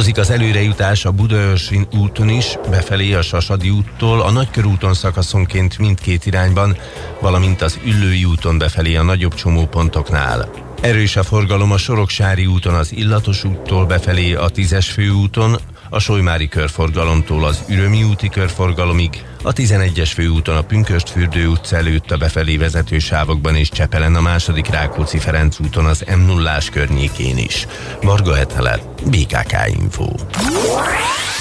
[0.03, 6.26] Akadozik az előrejutás a Budaörsi úton is, befelé a Sasadi úttól, a Nagykörúton szakaszonként mindkét
[6.26, 6.76] irányban,
[7.20, 10.50] valamint az Üllői úton befelé a nagyobb csomópontoknál.
[10.80, 15.59] Erős a forgalom a Soroksári úton az Illatos úttól befelé a Tízes főúton,
[15.93, 22.11] a Solymári körforgalomtól az Ürömi úti körforgalomig, a 11-es főúton a Pünköst fürdő utca előtt
[22.11, 27.38] a befelé vezető sávokban és Csepelen a második Rákóczi Ferenc úton az m 0 környékén
[27.38, 27.66] is.
[28.03, 30.09] Varga Etele, BKK Info.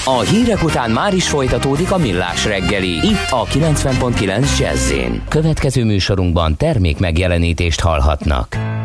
[0.06, 4.92] A hírek után már is folytatódik a millás reggeli, itt a 90.9 jazz
[5.28, 8.81] Következő műsorunkban termék megjelenítést hallhatnak.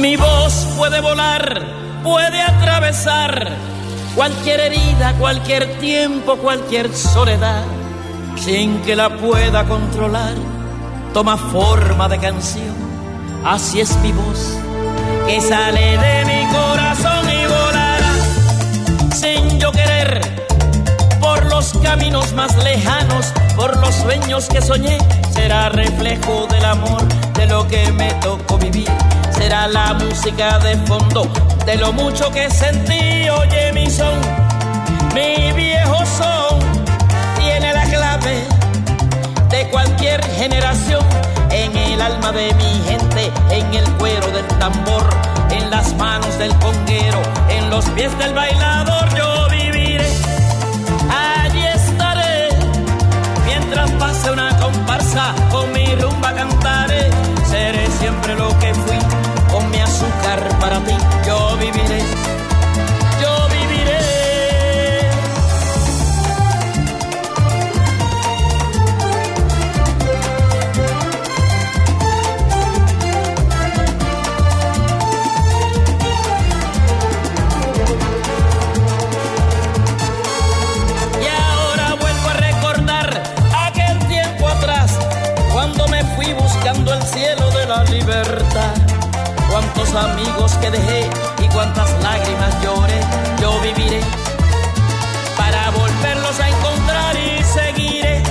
[0.00, 1.62] Mi voz puede volar,
[2.02, 3.50] puede atravesar
[4.14, 7.64] cualquier herida, cualquier tiempo, cualquier soledad,
[8.34, 10.32] sin que la pueda controlar.
[11.12, 12.74] Toma forma de canción,
[13.44, 14.56] así es mi voz,
[15.26, 18.12] que sale de mi corazón y volará.
[19.14, 20.22] Sin yo querer
[21.20, 24.96] por los caminos más lejanos, por los sueños que soñé,
[25.30, 28.88] será reflejo del amor, de lo que me tocó vivir
[29.40, 31.22] será la música de fondo
[31.64, 33.28] de lo mucho que sentí.
[33.30, 34.18] Oye, mi son,
[35.14, 36.58] mi viejo son,
[37.38, 38.44] tiene la clave
[39.48, 41.04] de cualquier generación.
[41.50, 45.08] En el alma de mi gente, en el cuero del tambor,
[45.50, 50.10] en las manos del conguero, en los pies del bailador, yo viviré.
[51.10, 52.50] Allí estaré,
[53.46, 57.10] mientras pase una comparsa, con mi rumba cantaré.
[57.48, 59.19] Seré siempre lo que fui
[59.60, 60.96] con mi azúcar para ti.
[61.26, 62.00] Yo viviré,
[63.20, 64.00] yo viviré.
[81.22, 83.22] Y ahora vuelvo a recordar
[83.68, 84.98] aquel tiempo atrás,
[85.52, 88.39] cuando me fui buscando el cielo de la libertad
[89.94, 91.10] amigos que dejé
[91.42, 93.00] y cuántas lágrimas lloré,
[93.40, 94.00] yo viviré
[95.36, 98.22] para volverlos a encontrar y seguiré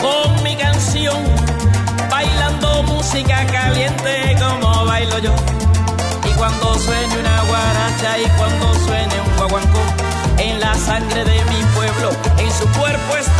[0.00, 1.16] con mi canción,
[2.10, 5.34] bailando música caliente como bailo yo.
[6.28, 9.80] Y cuando suene una guaracha y cuando suene un guaguancó,
[10.38, 13.35] en la sangre de mi pueblo, en su cuerpo estaré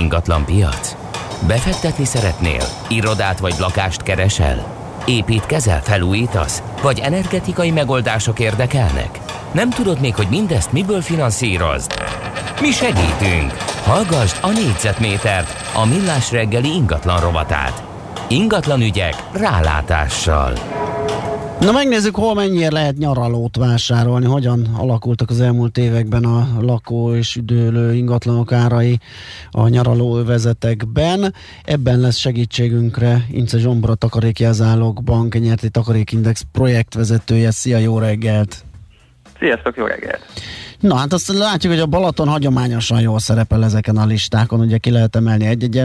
[0.00, 0.96] ingatlan piac?
[1.46, 2.64] Befektetni szeretnél?
[2.88, 4.74] Irodát vagy lakást keresel?
[5.04, 6.62] Építkezel, felújítasz?
[6.82, 9.20] Vagy energetikai megoldások érdekelnek?
[9.52, 11.92] Nem tudod még, hogy mindezt miből finanszírozd?
[12.60, 13.52] Mi segítünk!
[13.84, 17.82] Hallgassd a négyzetmétert, a millás reggeli ingatlan rovatát.
[18.28, 20.52] Ingatlan ügyek rálátással.
[21.60, 27.36] Na megnézzük, hol mennyire lehet nyaralót vásárolni, hogyan alakultak az elmúlt években a lakó és
[27.36, 28.98] üdülő ingatlanok árai
[29.50, 31.34] a nyaraló övezetekben.
[31.64, 37.50] Ebben lesz segítségünkre Ince Zsombra Takarékjelzálog Bank nyerti Takarékindex projektvezetője.
[37.50, 38.64] Szia, jó reggelt!
[39.38, 40.20] Sziasztok, jó reggelt!
[40.80, 44.90] Na hát azt látjuk, hogy a Balaton hagyományosan jól szerepel ezeken a listákon, ugye ki
[44.90, 45.82] lehet emelni egy-egy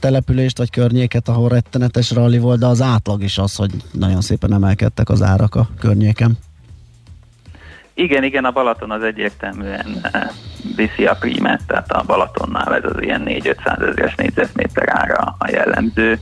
[0.00, 4.52] települést vagy környéket, ahol rettenetes ralli volt, de az átlag is az, hogy nagyon szépen
[4.52, 6.38] emelkedtek az árak a környéken.
[7.98, 10.28] Igen, igen, a Balaton az egyértelműen eh,
[10.76, 16.18] viszi a prímet, tehát a Balatonnál ez az ilyen 4-500 ezeres négyzetméter ára a jellemző.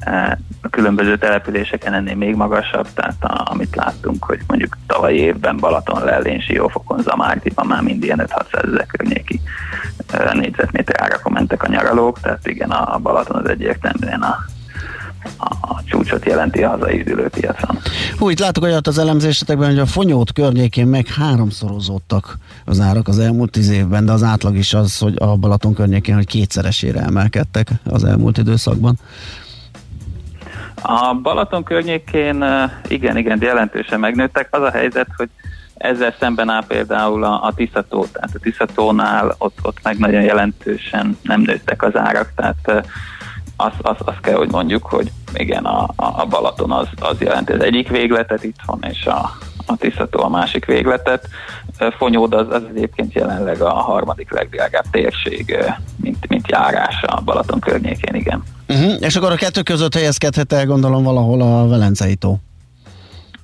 [0.00, 0.30] Eh,
[0.62, 6.04] A különböző településeken ennél még magasabb, tehát a, amit láttunk, hogy mondjuk tavalyi évben Balaton,
[6.04, 9.40] Lellén, Siófokon, Zamártiban már mind ilyen 5-600 ezer környéki
[10.12, 14.36] eh, négyzetméter árakon mentek a nyaralók, tehát igen, a Balaton az egyértelműen a,
[15.60, 17.78] a csúcsot jelenti a hazai üdülőpiacon.
[18.18, 23.18] Hú, itt látok olyat az elemzésetekben, hogy a fonyót környékén meg háromszorozódtak az árak az
[23.18, 27.68] elmúlt tíz évben, de az átlag is az, hogy a Balaton környékén, hogy kétszeresére emelkedtek
[27.84, 28.98] az elmúlt időszakban.
[30.82, 32.44] A Balaton környékén
[32.88, 34.48] igen, igen, jelentősen megnőttek.
[34.50, 35.28] Az a helyzet, hogy
[35.74, 41.18] ezzel szemben áll például a, a Tiszató, tehát a Tiszatónál ott, ott meg nagyon jelentősen
[41.22, 42.82] nem nőttek az árak, tehát eh,
[43.64, 47.62] azt az, az kell, hogy mondjuk, hogy igen, a, a Balaton az, az jelenti az
[47.62, 49.30] egyik végletet itthon, és a,
[49.66, 51.28] a Tiszató a másik végletet.
[51.98, 55.56] Fonyód az, az egyébként jelenleg a harmadik legdrágább térség,
[55.96, 58.42] mint, mint járás a Balaton környékén, igen.
[58.68, 58.94] Uh-huh.
[59.00, 62.38] És akkor a kettő között helyezkedhet el, gondolom, valahol a Velencei tó.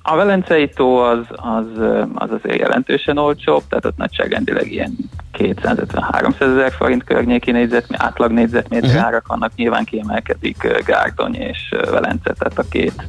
[0.09, 1.65] A Velencei tó az, az,
[2.13, 4.95] az azért jelentősen olcsóbb, tehát ott nagyságrendileg ilyen
[5.37, 9.05] 250-300 ezer forint környéki négyzet, átlag négyzetméter uh-huh.
[9.05, 13.07] árak vannak, nyilván kiemelkedik Gárdony és Velence, tehát a két,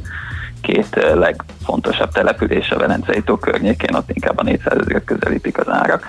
[0.61, 6.07] két legfontosabb település a Velencei tó környékén, ott inkább a 400 ezeret közelítik az árak,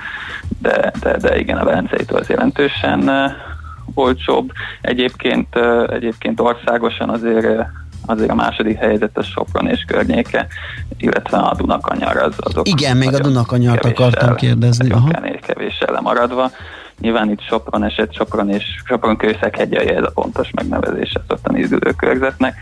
[0.61, 3.11] de, de, de igen, a Velencei tó az jelentősen
[3.93, 4.51] olcsóbb.
[4.81, 5.55] Egyébként,
[5.87, 7.67] egyébként országosan azért
[8.05, 10.47] azért a második helyzet a Sopron és környéke,
[10.97, 14.91] illetve a Dunakanyar az, azok Igen, még a Dunakanyart akartam kérdezni.
[14.91, 15.09] Aha.
[15.41, 16.51] kevéssel lemaradva.
[16.99, 22.55] Nyilván itt Sopron eset, Sopron és Sopron kőszeghegyelje ez a pontos megnevezés az ottani üdülőkörzetnek.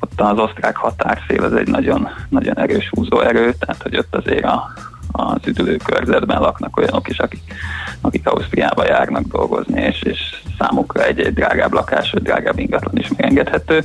[0.00, 4.72] Ott az osztrák határszél az egy nagyon, nagyon erős húzóerő, tehát hogy ott azért a,
[5.12, 7.54] az üdülőkörzetben laknak olyanok is, akik,
[8.00, 13.08] akik Ausztriába járnak dolgozni, és, és számukra egy, egy drágább lakás, vagy drágább ingatlan is
[13.08, 13.84] megengedhető.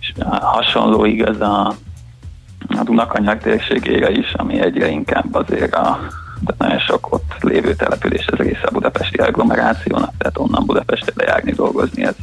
[0.00, 1.66] És ah, hasonló igaz a,
[2.68, 5.98] a Dunakanyag térségére is, ami egyre inkább azért a
[6.44, 11.52] tehát nagyon sok ott lévő település, ez része a budapesti agglomerációnak, tehát onnan Budapestre bejárni,
[11.52, 12.14] dolgozni, ez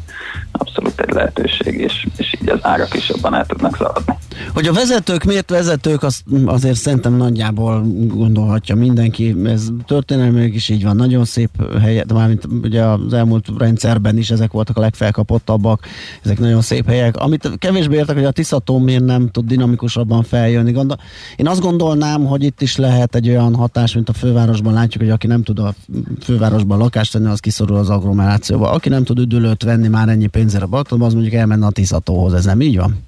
[0.51, 4.17] abszolút egy lehetőség, és, és így az árak is jobban el tudnak szaladni.
[4.53, 9.35] Hogy a vezetők miért vezetők, azt azért szerintem nagyjából gondolhatja mindenki.
[9.45, 10.95] Ez történelmileg is így van.
[10.95, 11.49] Nagyon szép
[11.81, 15.87] helyek, de mármint ugye az elmúlt rendszerben is ezek voltak a legfelkapottabbak.
[16.23, 17.17] Ezek nagyon szép helyek.
[17.17, 20.71] Amit kevésbé értek, hogy a Tiszató miért nem tud dinamikusabban feljönni.
[20.71, 20.97] Gondol,
[21.35, 25.11] én azt gondolnám, hogy itt is lehet egy olyan hatás, mint a fővárosban látjuk, hogy
[25.11, 25.73] aki nem tud a
[26.21, 28.71] fővárosban lakást venni, az kiszorul az agglomerációba.
[28.71, 32.33] Aki nem tud üdülőt venni már ennyi pénzre a Balatonba, az mondjuk elmenne a Tiszatóhoz.
[32.33, 33.03] Ez nem így van?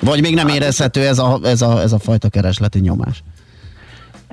[0.00, 3.22] Vagy még nem érezhető ez a, ez a, ez a fajta keresleti nyomás?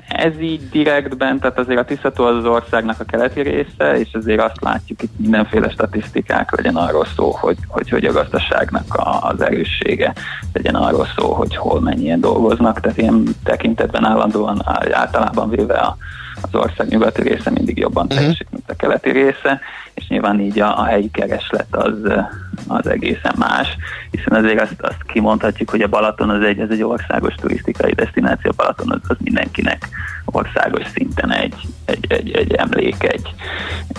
[0.08, 4.40] Ez így direktben, tehát azért a Tiszató az az országnak a keleti része, és azért
[4.40, 9.40] azt látjuk itt mindenféle statisztikák legyen arról szó, hogy, hogy, hogy a gazdaságnak a, az
[9.40, 10.12] erőssége,
[10.52, 15.96] legyen arról szó, hogy hol mennyien dolgoznak, tehát ilyen tekintetben állandóan általában véve a,
[16.40, 19.60] az ország nyugati része mindig jobban teljesít, mint a keleti része,
[19.94, 21.94] és nyilván így a, a helyi kereslet az,
[22.66, 23.76] az egészen más,
[24.10, 28.50] hiszen azért azt, azt kimondhatjuk, hogy a Balaton az egy, ez egy országos turisztikai destináció,
[28.50, 29.88] a Balaton az, az mindenkinek
[30.24, 31.54] országos szinten egy,
[31.84, 33.34] egy, egy, egy emlék, egy,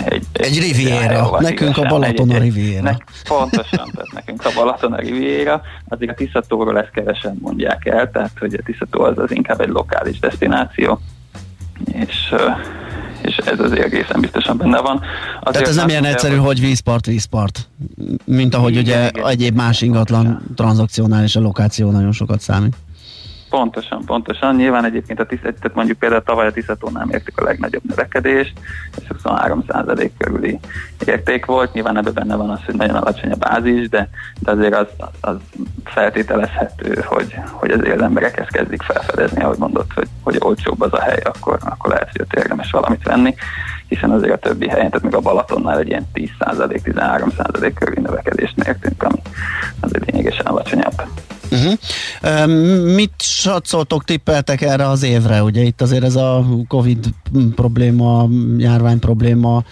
[0.05, 1.39] egy, Egy riviera.
[1.39, 2.83] Nekünk a Balaton egy- a riviera.
[2.83, 8.11] nek- Pontosan, tehát nekünk a Balaton a riviera, azért a Tiszatóról ezt kevesen mondják el,
[8.11, 10.99] tehát hogy a Tiszató az, az inkább egy lokális destináció,
[12.05, 12.33] és,
[13.21, 15.01] és ez azért egészen biztosan benne van.
[15.39, 17.69] Azért Tehát ez nem ilyen egyszerű, hogy vízpart, vízpart.
[18.25, 19.27] Mint ahogy Igen, ugye igen.
[19.27, 22.75] egyéb más ingatlan tranzakciónál is a lokáció nagyon sokat számít.
[23.49, 24.55] Pontosan, pontosan.
[24.55, 28.53] Nyilván egyébként a tisztet, tehát mondjuk például tavaly a Tiszatónál mértük a legnagyobb növekedést,
[28.97, 30.59] ez 23% körüli
[31.05, 31.73] érték volt.
[31.73, 34.09] Nyilván ebben benne van az, hogy nagyon alacsony a bázis, de,
[34.39, 34.87] de azért az,
[35.21, 35.35] az
[35.83, 41.01] feltételezhető, hogy, hogy az emberek ezt kezdik felfedezni, ahogy mondott, hogy, hogy olcsóbb az a
[41.01, 43.35] hely, akkor, akkor lehet, hogy ott érdemes valamit venni,
[43.87, 49.03] hiszen azért a többi helyen, tehát még a Balatonnál egy ilyen 10-13% körüli növekedést mértünk,
[49.03, 49.21] ami
[49.79, 51.01] azért lényegesen alacsonyabb.
[51.57, 52.93] Uh-huh.
[52.93, 55.43] Mit satszoltok, tippeltek erre az évre?
[55.43, 57.05] Ugye itt azért ez a Covid
[57.55, 59.63] probléma, járvány probléma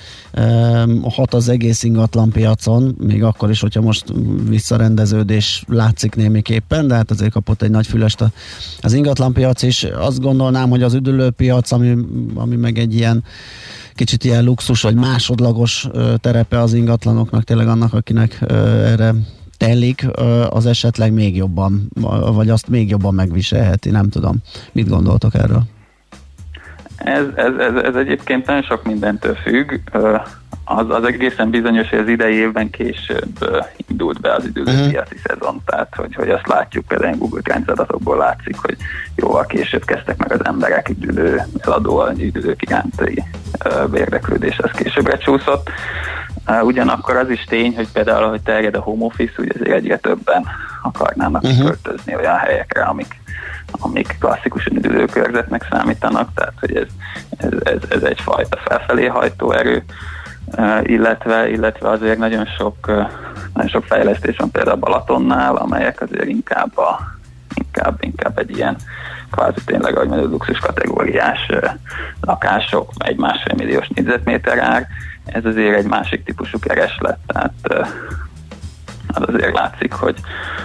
[1.03, 4.05] hat az egész ingatlan piacon, még akkor is, hogyha most
[4.49, 8.23] visszarendeződés látszik némiképpen, de hát azért kapott egy nagy fülest
[8.81, 9.83] az ingatlan piac is.
[9.83, 11.97] Azt gondolnám, hogy az üdülőpiac, ami,
[12.33, 13.23] ami meg egy ilyen
[13.93, 15.87] kicsit ilyen luxus vagy másodlagos
[16.21, 19.15] terepe az ingatlanoknak, tényleg annak, akinek erre
[19.57, 20.07] telik,
[20.49, 21.89] az esetleg még jobban,
[22.33, 24.35] vagy azt még jobban megviselheti, nem tudom.
[24.71, 25.63] Mit gondoltok erről?
[26.95, 29.71] Ez, ez, ez, ez egyébként nagyon sok mindentől függ.
[30.67, 35.95] Az, az egészen bizonyos, hogy az idei évben később indult be az időzőpiaci szezon, tehát
[35.95, 38.77] hogy, hogy azt látjuk, például Google Trends adatokból látszik, hogy
[39.15, 43.23] jóval később kezdtek meg az emberek üdülő eladó, üdülők iránti
[43.93, 45.69] érdeklődés, az későbbre csúszott.
[46.61, 50.45] Ugyanakkor az is tény, hogy például, hogy terjed a home office, ugye azért egyre többen
[50.81, 51.65] akarnának uh-huh.
[51.65, 53.21] költözni olyan helyekre, amik,
[53.71, 56.87] amik klasszikusan üdülőkörzetnek számítanak, tehát hogy ez,
[57.37, 59.83] ez, ez, ez egyfajta felfelé hajtó erő,
[60.81, 62.87] illetve, illetve azért nagyon sok,
[63.53, 66.99] nagyon sok fejlesztés van például Balatonnál, amelyek azért inkább, a,
[67.53, 68.75] inkább, inkább egy ilyen
[69.31, 71.51] kvázi tényleg, ahogy mondod, luxus kategóriás
[72.21, 74.87] lakások, egy másfél milliós négyzetméter ár,
[75.25, 77.53] ez azért egy másik típusú kereslet, tehát
[79.07, 80.15] az azért látszik, hogy,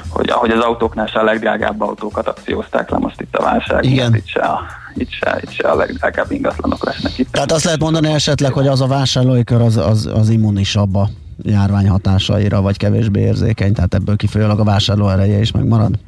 [0.09, 4.15] hogy ahogy az autóknál se a legdrágább autókat akciózták le most itt a válság, Igen.
[4.15, 4.61] itt se a,
[4.95, 7.33] itt se, itt se a legdrágább ingatlanok lesznek itt.
[7.33, 11.09] Tehát azt lehet mondani esetleg, hogy az a vásárlói kör az, az, az immunisabb a
[11.43, 15.99] járvány hatásaira, vagy kevésbé érzékeny, tehát ebből kifolyólag a vásárló ereje is megmarad?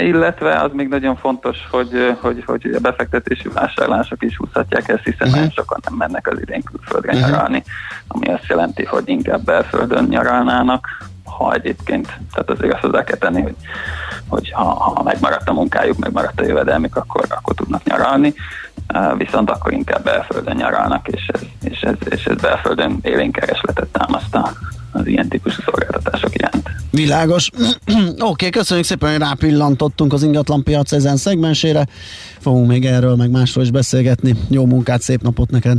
[0.00, 5.28] Illetve az még nagyon fontos, hogy, hogy, hogy a befektetési vásárlások is húzhatják ezt, hiszen
[5.28, 5.52] uh-huh.
[5.52, 7.30] sokan nem mennek az idén külföldre uh-huh.
[7.30, 7.62] nyaralni,
[8.08, 10.86] ami azt jelenti, hogy inkább belföldön nyaralnának,
[11.24, 13.56] ha egyébként, tehát azért azt hozzá kell tenni, hogy,
[14.28, 18.34] hogy ha, ha megmaradt a munkájuk, megmaradt a jövedelmük, akkor, akkor tudnak nyaralni,
[19.16, 24.38] viszont akkor inkább belföldön nyaralnak, és ez, és ez, és ez belföldön élénk keresletet támaszt
[24.92, 25.87] az ilyen típusú szolgáltatások.
[26.98, 27.50] Világos.
[27.86, 31.86] Oké, okay, köszönjük szépen, hogy rápillantottunk az ingatlanpiac ezen szegmensére.
[32.38, 34.34] Fogunk még erről, meg másról is beszélgetni.
[34.48, 35.78] Jó munkát, szép napot neked.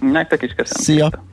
[0.00, 0.82] Nektek is köszönöm.
[0.82, 1.24] Szia!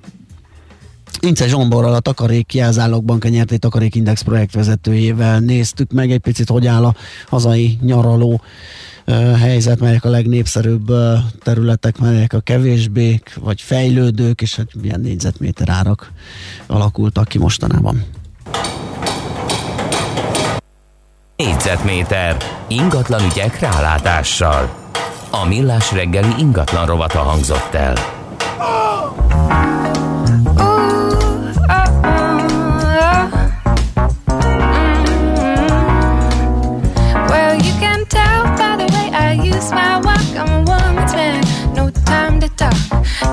[1.19, 6.95] Ince Zsomborral a Takarék Jelzálogbank nyerté Takarékindex projektvezetőjével néztük meg egy picit, hogy áll a
[7.27, 8.41] hazai nyaraló
[9.39, 10.91] helyzet, melyek a legnépszerűbb
[11.43, 16.11] területek, melyek a kevésbé, vagy fejlődők, és hát milyen négyzetméter árak
[16.67, 18.03] alakultak ki mostanában.
[21.45, 22.37] Négyzetméter
[22.67, 24.69] ingatlan ügyek rálátással.
[25.31, 27.93] A millás reggeli ingatlan rovata hangzott el.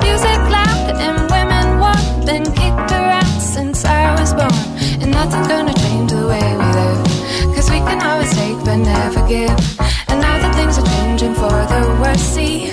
[0.01, 4.53] Music loud and women walk, been kicked around since I was born.
[5.03, 5.78] And nothing's gonna
[9.15, 9.31] but.
[10.09, 12.73] And now that things are changing for the worse, see,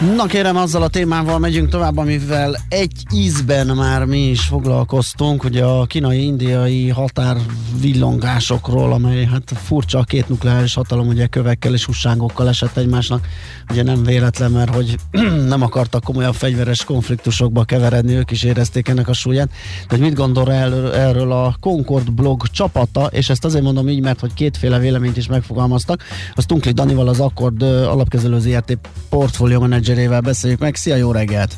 [0.00, 5.64] Na kérem, azzal a témával megyünk tovább, amivel egy ízben már mi is foglalkoztunk, ugye
[5.64, 12.76] a kínai-indiai határvillongásokról, amely hát furcsa a két nukleáris hatalom, ugye kövekkel és husságokkal esett
[12.76, 13.26] egymásnak,
[13.70, 14.96] ugye nem véletlen, mert hogy
[15.48, 19.48] nem akartak komolyabb fegyveres konfliktusokba keveredni, ők is érezték ennek a súlyát,
[19.88, 24.20] de hogy mit gondol erről, a Concord blog csapata, és ezt azért mondom így, mert
[24.20, 26.02] hogy kétféle véleményt is megfogalmaztak,
[26.34, 30.74] az Tunkli Danival az Akkord alapkezelő ZRT portfólió menedzserével beszéljük meg.
[30.74, 31.54] Szia, jó reggelt!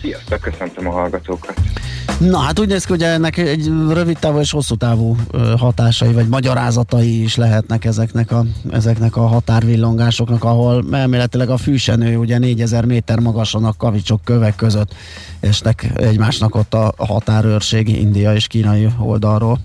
[0.00, 1.60] Sziasztok, köszöntöm a hallgatókat.
[2.18, 5.16] Na hát úgy néz ki, hogy ennek egy rövid távú és hosszú távú
[5.56, 12.38] hatásai, vagy magyarázatai is lehetnek ezeknek a, ezeknek a határvillongásoknak, ahol elméletileg a fűsenő ugye
[12.38, 14.94] 4000 méter magasan a kavicsok kövek között
[15.40, 19.58] esnek egymásnak ott a határőrség India és kínai oldalról.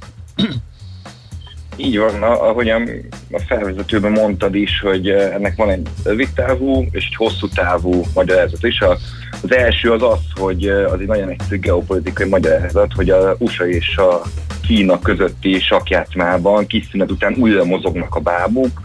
[1.78, 2.90] Így van, a- ahogyan
[3.32, 8.02] a felvezetőben mondtad is, hogy eh, ennek van egy rövid távú és egy hosszú távú
[8.14, 8.80] magyarázat is.
[8.82, 8.98] A-
[9.44, 13.68] Az első az az, hogy eh, az egy nagyon egyszerű geopolitikai magyarázat, hogy a USA
[13.68, 14.22] és a
[14.68, 18.82] Kína közötti sakjátmában kis szünet után újra mozognak a bábuk,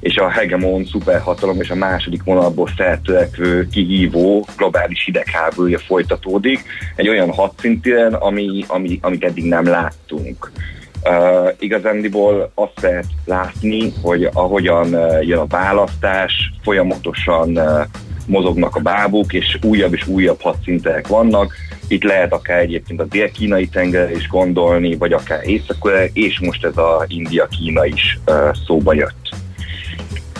[0.00, 6.62] és a hegemon szuperhatalom és a második vonalból feltörekvő kihívó globális hidegháborúja folytatódik
[6.96, 10.50] egy olyan hadszintéren, ami, ami, amit eddig nem láttunk.
[11.04, 17.80] Uh, igazándiból azt lehet látni, hogy ahogyan uh, jön a választás, folyamatosan uh,
[18.26, 21.54] mozognak a bábuk, és újabb és újabb hadszintek vannak.
[21.88, 26.76] Itt lehet akár egyébként a dél-kínai tenger is gondolni, vagy akár észak és most ez
[26.76, 29.28] a India-Kína is uh, szóba jött.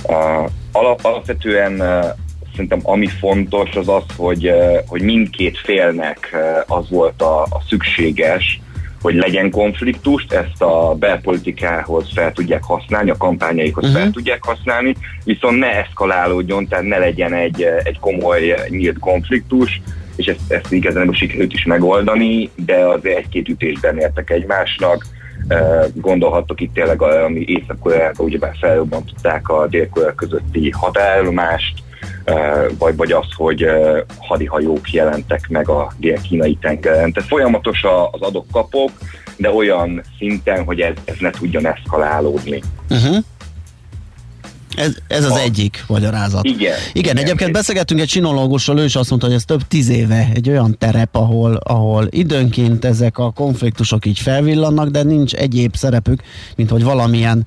[0.02, 2.04] Uh, alap, alapvetően uh,
[2.50, 7.62] szerintem ami fontos az az, hogy, uh, hogy mindkét félnek uh, az volt a, a
[7.68, 8.60] szükséges,
[9.00, 14.00] hogy legyen konfliktust, ezt a belpolitikához fel tudják használni, a kampányaikhoz uh-huh.
[14.00, 14.94] fel tudják használni,
[15.24, 19.80] viszont ne eszkalálódjon, tehát ne legyen egy, egy komoly nyílt konfliktus,
[20.16, 25.06] és ezt, ezt igazán sikerült is megoldani, de azért egy-két ütésben értek egymásnak,
[25.94, 31.82] gondolhattok itt tényleg, ami Észak-Koreában ugyebár felrobbantották a dél közötti határállomást,
[32.78, 33.66] vagy, vagy az, hogy
[34.18, 37.12] hadihajók jelentek meg a dél-kínai tengeren.
[37.12, 38.90] Tehát folyamatos az adok-kapok,
[39.36, 42.62] de olyan szinten, hogy ez, ez ne tudjon eszkalálódni.
[42.90, 43.16] Uh-huh.
[44.80, 46.44] Ez, ez az egyik magyarázat.
[46.44, 46.58] Igen.
[46.58, 50.30] Igen, Igen egyébként beszélgettünk egy sinológussal, ő is azt mondta, hogy ez több tíz éve
[50.34, 56.22] egy olyan terep, ahol, ahol időnként ezek a konfliktusok így felvillannak, de nincs egyéb szerepük,
[56.56, 57.46] mint hogy valamilyen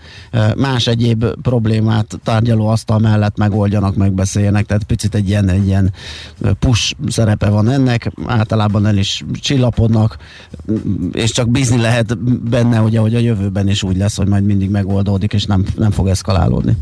[0.56, 5.94] más egyéb problémát tárgyaló asztal mellett megoldjanak, megbeszéljenek, tehát picit egy ilyen, egy ilyen
[6.60, 10.18] push szerepe van ennek, általában el is csillapodnak,
[11.12, 12.18] és csak bízni lehet
[12.50, 16.08] benne, hogy a jövőben is úgy lesz, hogy majd mindig megoldódik, és nem, nem fog
[16.08, 16.76] eszkalálódni.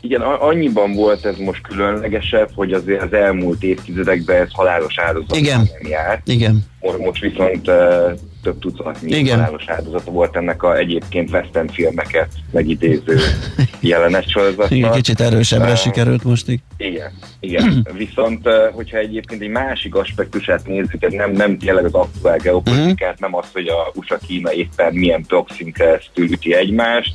[0.00, 5.58] Igen, annyiban volt ez most különlegesebb, hogy azért az elmúlt évtizedekben ez halálos áldozat Igen.
[5.58, 6.28] nem járt.
[6.28, 6.64] Igen.
[6.98, 9.38] Most, viszont uh, több tucatnyi Igen.
[9.38, 13.18] halálos áldozata volt ennek a egyébként western filmeket megidéző
[13.80, 14.70] jelenet sorozatnak.
[14.70, 16.60] Igen, kicsit erősebbre Uh, sikerült mostig.
[16.76, 17.86] Igen, igen.
[17.96, 23.34] Viszont, hogyha egyébként egy másik aspektusát nézzük, ez nem, nem tényleg az aktuál geopolitikát, nem
[23.34, 27.12] az, hogy a USA-Kína éppen milyen proxin keresztül üti egymást,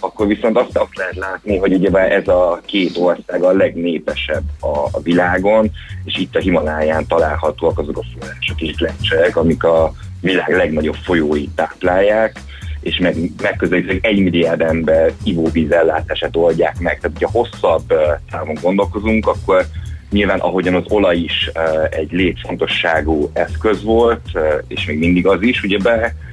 [0.00, 4.78] akkor viszont azt, azt lehet látni, hogy ugyebár ez a két ország a legnépesebb a,
[4.92, 5.70] a világon,
[6.04, 11.50] és itt a Himaláján találhatóak azok a források és gletszerek, amik a világ legnagyobb folyóit
[11.54, 12.40] táplálják,
[12.80, 17.00] és meg, megközelítőleg egy milliárd ember ivóvízellátását oldják meg.
[17.00, 17.92] Tehát, hogyha hosszabb
[18.30, 19.66] távon gondolkozunk, akkor
[20.10, 21.50] nyilván ahogyan az olaj is
[21.90, 24.30] egy létfontosságú eszköz volt,
[24.68, 26.25] és még mindig az is, ugyebár, uh,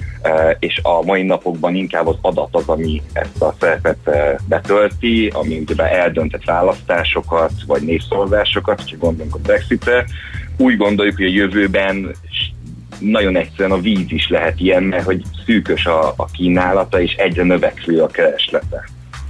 [0.59, 4.15] és a mai napokban inkább az adat az, ami ezt a szerepet uh,
[4.47, 10.05] betölti, ami ugyebár eldöntett választásokat, vagy népszavazásokat, ha gondolunk a Brexitre.
[10.57, 12.15] Úgy gondoljuk, hogy a jövőben
[12.99, 17.43] nagyon egyszerűen a víz is lehet ilyen, mert hogy szűkös a, a kínálata, és egyre
[17.43, 18.89] növekvő a kereslete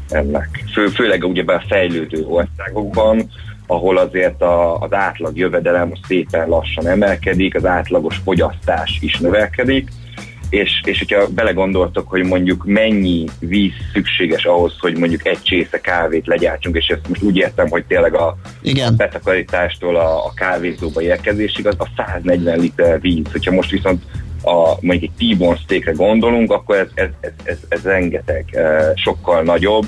[0.09, 0.63] ennek.
[0.73, 3.29] Fő, főleg ugyebár a fejlődő országokban,
[3.67, 9.89] ahol azért a, az átlag jövedelem szépen lassan emelkedik, az átlagos fogyasztás is növelkedik,
[10.53, 16.27] és, és hogyha belegondoltok, hogy mondjuk mennyi víz szükséges ahhoz, hogy mondjuk egy csésze kávét
[16.27, 18.93] legyártsunk, és ezt most úgy értem, hogy tényleg a, Igen.
[18.93, 23.25] a betakarítástól a, a kávézóba érkezésig, az a 140 liter víz.
[23.31, 24.03] Hogyha most viszont
[24.43, 29.43] a, mondjuk egy T-bone steakre gondolunk, akkor ez, ez, ez, ez, ez rengeteg, eh, sokkal
[29.43, 29.85] nagyobb,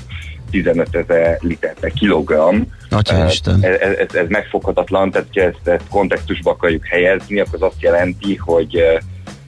[0.50, 2.60] 15 ezer liter per kilogramm.
[3.62, 8.36] Ez, ez, ez megfoghatatlan, tehát ha ezt, ezt kontextusba akarjuk helyezni, akkor az azt jelenti,
[8.36, 8.80] hogy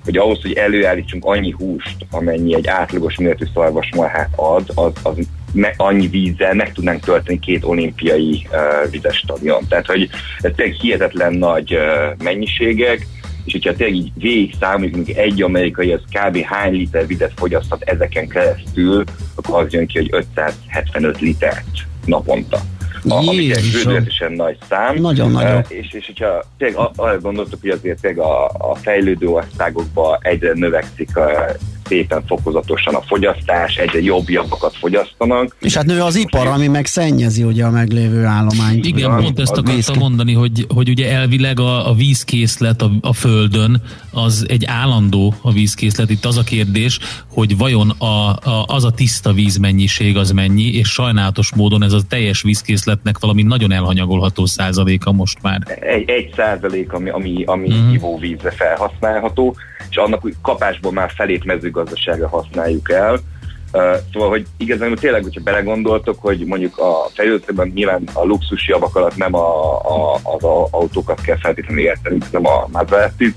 [0.08, 5.16] hogy ahhoz, hogy előállítsunk annyi húst, amennyi egy átlagos méretű szarvasmarhát ad, az, az
[5.52, 9.66] me, annyi vízzel meg tudnánk tölteni két olimpiai uh, vizes stadion.
[9.68, 10.08] Tehát, hogy
[10.40, 13.06] ez tényleg hihetetlen nagy uh, mennyiségek,
[13.44, 16.42] és hogyha tényleg így végig számoljuk, egy amerikai az kb.
[16.42, 19.04] hány liter vizet fogyaszthat ezeken keresztül,
[19.34, 22.60] akkor az jön ki, hogy 575 litert naponta.
[23.08, 23.82] A, ami tényleg Jézusom.
[23.92, 24.94] bődületesen nagy szám.
[24.94, 25.44] Nagyon nagy.
[25.44, 30.52] Eh, És, és hogyha tényleg arra gondoltuk, hogy azért tényleg a, a fejlődő országokban egyre
[30.54, 31.46] növekszik a,
[31.88, 35.56] szépen fokozatosan a fogyasztás, egyre jobb javakat fogyasztanak.
[35.60, 38.86] És hát nő az ipar, ami meg szennyezi ugye a meglévő állományt.
[38.86, 42.90] Igen, pont ezt az akartam víz- mondani, hogy, hogy ugye elvileg a, a vízkészlet a,
[43.00, 43.82] a Földön
[44.12, 46.10] az egy állandó a vízkészlet.
[46.10, 46.98] Itt az a kérdés,
[47.28, 52.00] hogy vajon a, a, az a tiszta vízmennyiség az mennyi, és sajnálatos módon ez a
[52.08, 55.60] teljes vízkészletnek valami nagyon elhanyagolható százaléka most már.
[55.80, 57.92] Egy, egy százalék, ami, ami, ami Mhm.
[57.94, 59.56] ivóvízre felhasználható,
[59.90, 61.44] és annak kapásból már felét
[61.78, 63.18] mezőgazdaságra használjuk el.
[64.12, 69.16] Szóval, hogy igazán tényleg, hogyha belegondoltok, hogy mondjuk a fejlődőben nyilván a luxus javak alatt
[69.16, 73.34] nem a, a, az a, autókat kell feltétlenül érteni, nem a Maserati,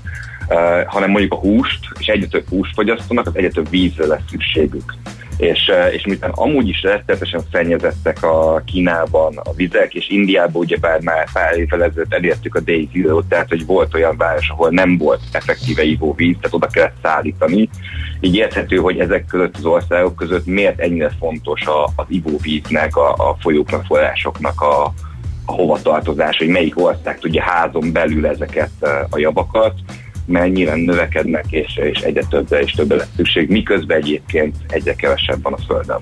[0.86, 4.94] hanem mondjuk a húst, és egyre több húst fogyasztanak, az egyre több vízre lesz szükségük.
[5.42, 11.00] És, uh, és miután amúgy is rettenetesen szennyezettek a Kínában a vizek, és Indiában ugyebár
[11.00, 14.98] már pár évvel ezelőtt elértük a Day Zero, tehát hogy volt olyan város, ahol nem
[14.98, 17.68] volt effektíve ivóvíz, tehát oda kellett szállítani.
[18.20, 23.12] Így érthető, hogy ezek között az országok között miért ennyire fontos a, az ivóvíznek, a,
[23.12, 24.84] a folyóknak, forrásoknak a,
[25.46, 29.74] a hovatartozás, hogy melyik ország tudja házon belül ezeket eh, a javakat,
[30.32, 35.52] nyilván növekednek, és, és egyre többre és többre lesz szükség, miközben egyébként egyre kevesebb van
[35.52, 36.00] a Földön.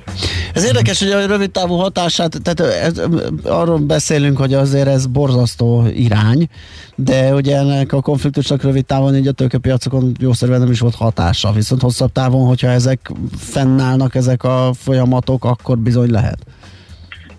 [0.54, 3.02] Ez érdekes, hogy a rövid távú hatását, tehát ez,
[3.44, 6.48] arról beszélünk, hogy azért ez borzasztó irány,
[6.94, 11.52] de ugye ennek a konfliktusnak rövid távon így a tőkepiacokon jószerűen nem is volt hatása,
[11.52, 16.38] viszont hosszabb távon, hogyha ezek fennállnak, ezek a folyamatok, akkor bizony lehet.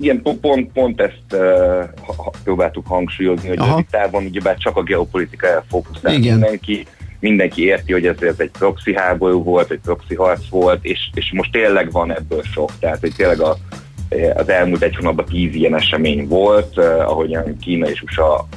[0.01, 1.83] Igen, pont, pont, ezt uh,
[2.17, 3.69] ha, próbáltuk hangsúlyozni, hogy Aha.
[3.69, 6.39] rövid távon ugyebár csak a geopolitikára fókuszál Igen.
[6.39, 6.85] mindenki,
[7.19, 11.31] mindenki érti, hogy ez, ez egy proxy háború volt, egy proxy harc volt, és, és
[11.33, 12.71] most tényleg van ebből sok.
[12.79, 13.57] Tehát, hogy tényleg a,
[14.33, 18.47] az elmúlt egy hónapban tíz ilyen esemény volt, uh, ahogyan Kína és USA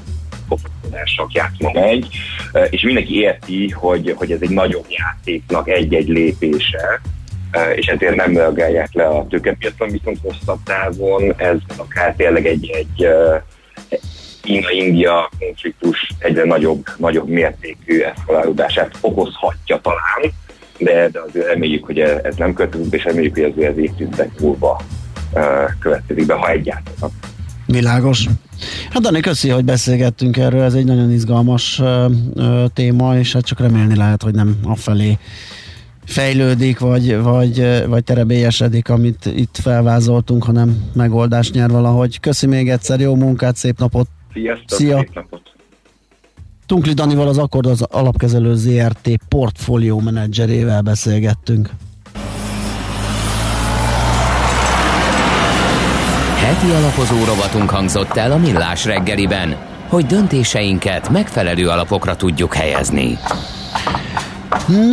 [1.04, 2.08] sok játszma megy,
[2.52, 7.00] uh, és mindenki érti, hogy, hogy ez egy nagyobb játéknak egy-egy lépése,
[7.74, 13.08] és ezért nem reagálják le a tőkepiacon, viszont hosszabb távon ez akár tényleg egy, egy
[14.42, 20.32] Kína-India konfliktus egyre nagyobb, nagyobb mértékű eszkalálódását okozhatja talán,
[20.78, 24.80] de, de azért reméljük, hogy ez nem következik, és reméljük, hogy azért ez évtizedek múlva
[25.78, 27.10] következik be, ha egyáltalán.
[27.66, 28.26] Világos.
[28.90, 33.44] Hát Dani, köszi, hogy beszélgettünk erről, ez egy nagyon izgalmas ö, ö, téma, és hát
[33.44, 35.18] csak remélni lehet, hogy nem afelé
[36.04, 42.20] fejlődik, vagy, vagy, vagy terebélyesedik, amit itt felvázoltunk, hanem megoldást nyer valahogy.
[42.20, 44.06] Köszi még egyszer, jó munkát, szép napot!
[44.32, 44.98] Sziasztok, Szia.
[44.98, 45.42] szép napot!
[46.66, 51.70] Tunkli Danival az Akkord az alapkezelő ZRT portfólió menedzserével beszélgettünk.
[56.36, 59.56] Heti alapozó rovatunk hangzott el a Millás reggeliben,
[59.88, 63.18] hogy döntéseinket megfelelő alapokra tudjuk helyezni.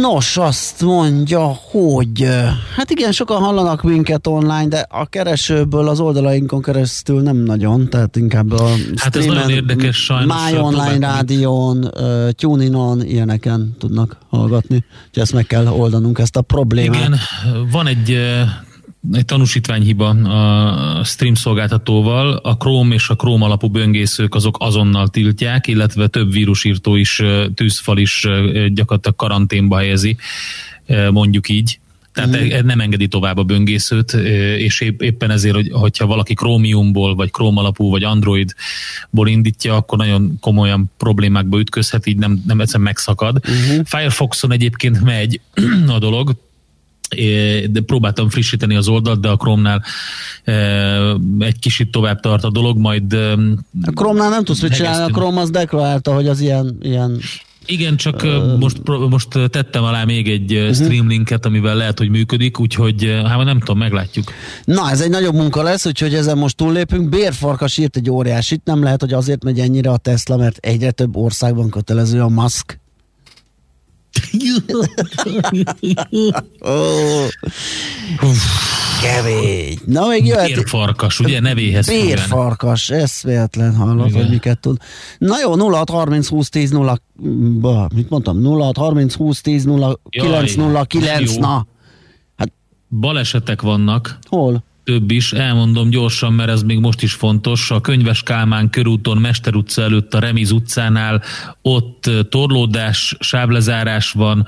[0.02, 1.40] Nos, azt mondja,
[1.72, 2.28] hogy
[2.76, 8.16] hát igen, sokan hallanak minket online, de a keresőből az oldalainkon keresztül nem nagyon, tehát
[8.16, 14.76] inkább a Hát ez nagyon érdekes, sajnos, My Online Rádión, uh, TuneIn-on, ilyeneken tudnak hallgatni,
[15.08, 17.00] úgyhogy ezt meg kell oldanunk, ezt a problémát.
[17.00, 17.20] Igen,
[17.72, 18.18] van egy,
[19.12, 22.36] egy tanúsítványhiba a stream szolgáltatóval.
[22.36, 27.22] A Chrome és a Chrome alapú böngészők azok azonnal tiltják, illetve több vírusírtó is,
[27.56, 28.28] tűzfal is
[28.68, 30.18] gyakorlatilag karanténba helyezi,
[31.12, 31.80] mondjuk így.
[32.14, 32.66] Tehát mm.
[32.66, 34.14] nem engedi tovább a böngészőt,
[34.58, 39.98] és épp, éppen ezért, hogy, hogyha valaki Chromiumból, vagy Chrome alapú, vagy Androidból indítja, akkor
[39.98, 43.38] nagyon komolyan problémákba ütközhet, így nem, nem egyszerűen megszakad.
[43.38, 43.86] Uh-huh.
[43.86, 45.40] Firefoxon egyébként megy
[45.96, 46.36] a dolog,
[47.70, 49.84] de próbáltam frissíteni az oldalt, de a Chrome-nál
[50.44, 50.54] e,
[51.40, 53.14] egy kicsit tovább tart a dolog, majd...
[53.14, 53.32] E,
[53.82, 57.20] A Chrome-nál nem tudsz mit csinálni, a Chrome az deklarálta, hogy az ilyen, ilyen
[57.66, 58.78] igen, csak uh, most,
[59.10, 60.74] most tettem alá még egy uh-huh.
[60.74, 64.32] stream linket, amivel lehet, hogy működik, úgyhogy hát nem tudom, meglátjuk.
[64.66, 67.10] Na, ez egy nagyobb munka lesz, úgyhogy ezen most túllépünk.
[67.10, 71.16] Bérfarkas írt egy óriásit, nem lehet, hogy azért megy ennyire a Tesla, mert egyre több
[71.16, 72.81] országban kötelező a maszk.
[76.66, 76.72] Ó,
[79.02, 79.80] Kemény.
[79.86, 80.54] Na, még jöhet...
[80.54, 81.88] Bérfarkas, ugye nevéhez.
[81.88, 84.22] Bérfarkas, ez véletlen hallott, Igen.
[84.22, 84.78] hogy miket tud.
[85.18, 87.02] Na jó, 06 30 20 10 0,
[87.60, 88.46] bah, mit mondtam?
[88.46, 91.40] 06 30 20 10 0 9 0 9, jó.
[91.40, 91.68] na.
[92.90, 94.18] Balesetek vannak.
[94.30, 94.64] Hol?
[94.92, 97.72] Több is, elmondom gyorsan, mert ez még most is fontos.
[97.72, 101.22] A Könyves Kálmán körúton, Mester utca előtt, a Remiz utcánál,
[101.62, 104.48] ott torlódás, sávlezárás van,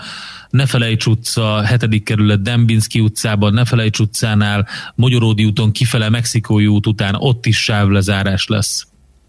[0.49, 2.03] ne felejts utca, 7.
[2.03, 8.48] kerület Dembinski utcában, ne felejts utcánál, Magyaródi úton kifele Mexikói út után, ott is sávlezárás
[8.48, 8.88] lesz.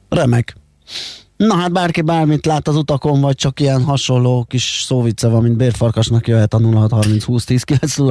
[0.09, 0.57] Remek.
[1.37, 5.57] Na hát bárki bármit lát az utakon, vagy csak ilyen hasonló kis szóvice van, mint
[5.57, 7.65] bérfarkasnak jöhet a 0630 20 10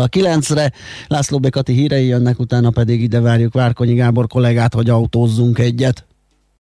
[0.09, 0.71] 9 re
[1.07, 6.05] László Bekati hírei jönnek, utána pedig ide várjuk Várkonyi Gábor kollégát, hogy autózzunk egyet.